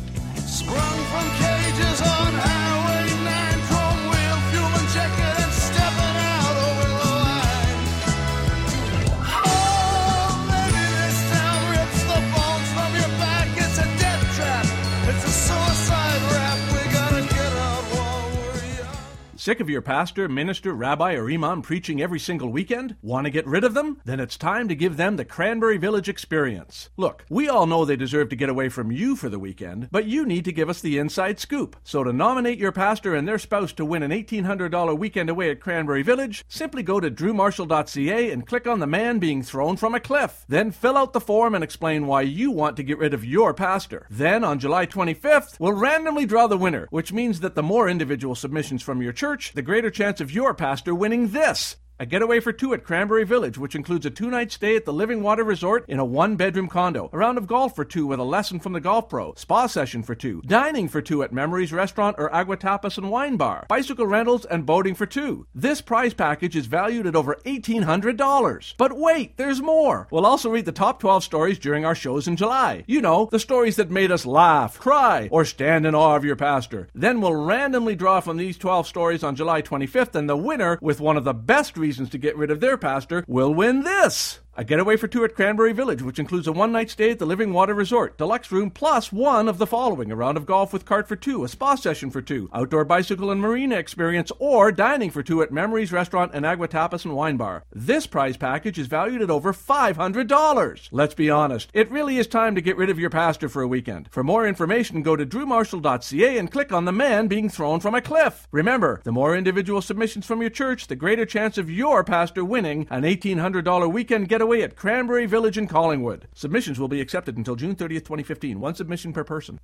Sick 19.48 19.60
of 19.60 19.70
your 19.70 19.80
pastor, 19.80 20.28
minister, 20.28 20.74
rabbi, 20.74 21.14
or 21.14 21.30
imam 21.30 21.62
preaching 21.62 22.02
every 22.02 22.18
single 22.18 22.50
weekend? 22.50 22.96
Want 23.00 23.24
to 23.24 23.30
get 23.30 23.46
rid 23.46 23.64
of 23.64 23.72
them? 23.72 23.98
Then 24.04 24.20
it's 24.20 24.36
time 24.36 24.68
to 24.68 24.74
give 24.74 24.98
them 24.98 25.16
the 25.16 25.24
Cranberry 25.24 25.78
Village 25.78 26.06
experience. 26.06 26.90
Look, 26.98 27.24
we 27.30 27.48
all 27.48 27.64
know 27.64 27.86
they 27.86 27.96
deserve 27.96 28.28
to 28.28 28.36
get 28.36 28.50
away 28.50 28.68
from 28.68 28.92
you 28.92 29.16
for 29.16 29.30
the 29.30 29.38
weekend, 29.38 29.88
but 29.90 30.04
you 30.04 30.26
need 30.26 30.44
to 30.44 30.52
give 30.52 30.68
us 30.68 30.82
the 30.82 30.98
inside 30.98 31.40
scoop. 31.40 31.76
So 31.82 32.04
to 32.04 32.12
nominate 32.12 32.58
your 32.58 32.72
pastor 32.72 33.14
and 33.14 33.26
their 33.26 33.38
spouse 33.38 33.72
to 33.72 33.86
win 33.86 34.02
an 34.02 34.10
$1,800 34.10 34.98
weekend 34.98 35.30
away 35.30 35.50
at 35.50 35.60
Cranberry 35.60 36.02
Village, 36.02 36.44
simply 36.46 36.82
go 36.82 37.00
to 37.00 37.10
drewmarshall.ca 37.10 38.30
and 38.30 38.46
click 38.46 38.66
on 38.66 38.80
the 38.80 38.86
man 38.86 39.18
being 39.18 39.42
thrown 39.42 39.78
from 39.78 39.94
a 39.94 40.00
cliff. 40.00 40.44
Then 40.46 40.72
fill 40.72 40.98
out 40.98 41.14
the 41.14 41.22
form 41.22 41.54
and 41.54 41.64
explain 41.64 42.06
why 42.06 42.20
you 42.20 42.50
want 42.50 42.76
to 42.76 42.82
get 42.82 42.98
rid 42.98 43.14
of 43.14 43.24
your 43.24 43.54
pastor. 43.54 44.06
Then 44.10 44.44
on 44.44 44.58
July 44.58 44.84
25th, 44.84 45.58
we'll 45.58 45.72
randomly 45.72 46.26
draw 46.26 46.48
the 46.48 46.58
winner, 46.58 46.86
which 46.90 47.14
means 47.14 47.40
that 47.40 47.54
the 47.54 47.62
more 47.62 47.88
individual 47.88 48.34
submissions 48.34 48.82
from 48.82 49.00
your 49.00 49.14
church, 49.14 49.37
the 49.52 49.62
greater 49.62 49.90
chance 49.90 50.20
of 50.20 50.32
your 50.32 50.54
pastor 50.54 50.94
winning 50.94 51.28
this. 51.28 51.76
A 52.00 52.06
getaway 52.06 52.38
for 52.38 52.52
two 52.52 52.72
at 52.74 52.84
Cranberry 52.84 53.24
Village, 53.24 53.58
which 53.58 53.74
includes 53.74 54.06
a 54.06 54.10
two 54.10 54.30
night 54.30 54.52
stay 54.52 54.76
at 54.76 54.84
the 54.84 54.92
Living 54.92 55.20
Water 55.20 55.42
Resort 55.42 55.84
in 55.88 55.98
a 55.98 56.04
one 56.04 56.36
bedroom 56.36 56.68
condo, 56.68 57.10
a 57.12 57.18
round 57.18 57.36
of 57.36 57.48
golf 57.48 57.74
for 57.74 57.84
two 57.84 58.06
with 58.06 58.20
a 58.20 58.24
lesson 58.24 58.60
from 58.60 58.72
the 58.72 58.78
golf 58.78 59.08
pro, 59.08 59.34
spa 59.34 59.66
session 59.66 60.04
for 60.04 60.14
two, 60.14 60.40
dining 60.46 60.86
for 60.86 61.02
two 61.02 61.24
at 61.24 61.32
Memories 61.32 61.72
Restaurant 61.72 62.14
or 62.16 62.32
Agua 62.32 62.56
Tapas 62.56 62.98
and 62.98 63.10
Wine 63.10 63.36
Bar, 63.36 63.66
bicycle 63.68 64.06
rentals, 64.06 64.44
and 64.44 64.64
boating 64.64 64.94
for 64.94 65.06
two. 65.06 65.48
This 65.52 65.80
prize 65.80 66.14
package 66.14 66.54
is 66.54 66.66
valued 66.66 67.04
at 67.04 67.16
over 67.16 67.34
$1,800. 67.44 68.74
But 68.78 68.96
wait, 68.96 69.36
there's 69.36 69.60
more! 69.60 70.06
We'll 70.12 70.24
also 70.24 70.50
read 70.50 70.66
the 70.66 70.70
top 70.70 71.00
12 71.00 71.24
stories 71.24 71.58
during 71.58 71.84
our 71.84 71.96
shows 71.96 72.28
in 72.28 72.36
July. 72.36 72.84
You 72.86 73.02
know, 73.02 73.28
the 73.32 73.40
stories 73.40 73.74
that 73.74 73.90
made 73.90 74.12
us 74.12 74.24
laugh, 74.24 74.78
cry, 74.78 75.28
or 75.32 75.44
stand 75.44 75.84
in 75.84 75.96
awe 75.96 76.14
of 76.14 76.24
your 76.24 76.36
pastor. 76.36 76.86
Then 76.94 77.20
we'll 77.20 77.34
randomly 77.34 77.96
draw 77.96 78.20
from 78.20 78.36
these 78.36 78.56
12 78.56 78.86
stories 78.86 79.24
on 79.24 79.34
July 79.34 79.62
25th, 79.62 80.14
and 80.14 80.30
the 80.30 80.36
winner, 80.36 80.78
with 80.80 81.00
one 81.00 81.16
of 81.16 81.24
the 81.24 81.34
best 81.34 81.76
reasons 81.76 81.87
to 82.10 82.18
get 82.18 82.36
rid 82.36 82.50
of 82.50 82.60
their 82.60 82.76
pastor, 82.76 83.24
will 83.26 83.54
win 83.54 83.82
this. 83.82 84.40
A 84.58 84.64
getaway 84.64 84.96
for 84.96 85.06
two 85.06 85.22
at 85.22 85.36
Cranberry 85.36 85.72
Village, 85.72 86.02
which 86.02 86.18
includes 86.18 86.48
a 86.48 86.52
one 86.52 86.72
night 86.72 86.90
stay 86.90 87.12
at 87.12 87.20
the 87.20 87.26
Living 87.26 87.52
Water 87.52 87.74
Resort, 87.74 88.18
deluxe 88.18 88.50
room, 88.50 88.72
plus 88.72 89.12
one 89.12 89.48
of 89.48 89.58
the 89.58 89.68
following 89.68 90.10
a 90.10 90.16
round 90.16 90.36
of 90.36 90.46
golf 90.46 90.72
with 90.72 90.84
cart 90.84 91.06
for 91.06 91.14
two, 91.14 91.44
a 91.44 91.48
spa 91.48 91.76
session 91.76 92.10
for 92.10 92.20
two, 92.20 92.50
outdoor 92.52 92.84
bicycle 92.84 93.30
and 93.30 93.40
marina 93.40 93.76
experience, 93.76 94.32
or 94.40 94.72
dining 94.72 95.12
for 95.12 95.22
two 95.22 95.42
at 95.42 95.52
Memories 95.52 95.92
Restaurant 95.92 96.32
and 96.34 96.44
Agua 96.44 96.66
Tapas 96.66 97.04
and 97.04 97.14
Wine 97.14 97.36
Bar. 97.36 97.62
This 97.72 98.08
prize 98.08 98.36
package 98.36 98.80
is 98.80 98.88
valued 98.88 99.22
at 99.22 99.30
over 99.30 99.52
$500. 99.52 100.88
Let's 100.90 101.14
be 101.14 101.30
honest, 101.30 101.70
it 101.72 101.88
really 101.92 102.18
is 102.18 102.26
time 102.26 102.56
to 102.56 102.60
get 102.60 102.76
rid 102.76 102.90
of 102.90 102.98
your 102.98 103.10
pastor 103.10 103.48
for 103.48 103.62
a 103.62 103.68
weekend. 103.68 104.08
For 104.10 104.24
more 104.24 104.44
information, 104.44 105.02
go 105.02 105.14
to 105.14 105.24
drewmarshall.ca 105.24 106.36
and 106.36 106.50
click 106.50 106.72
on 106.72 106.84
the 106.84 106.90
man 106.90 107.28
being 107.28 107.48
thrown 107.48 107.78
from 107.78 107.94
a 107.94 108.02
cliff. 108.02 108.48
Remember, 108.50 109.02
the 109.04 109.12
more 109.12 109.36
individual 109.36 109.82
submissions 109.82 110.26
from 110.26 110.40
your 110.40 110.50
church, 110.50 110.88
the 110.88 110.96
greater 110.96 111.24
chance 111.24 111.58
of 111.58 111.70
your 111.70 112.02
pastor 112.02 112.44
winning 112.44 112.88
an 112.90 113.04
$1,800 113.04 113.92
weekend 113.92 114.28
getaway 114.28 114.47
at 114.54 114.74
Cranberry 114.74 115.26
Village 115.26 115.58
in 115.58 115.68
Collingwood. 115.68 116.26
Submissions 116.34 116.80
will 116.80 116.88
be 116.88 117.00
accepted 117.00 117.36
until 117.36 117.54
June 117.54 117.76
30th, 117.76 118.04
2015. 118.04 118.58
One 118.58 118.74
submission 118.74 119.12
per 119.12 119.22
person. 119.22 119.56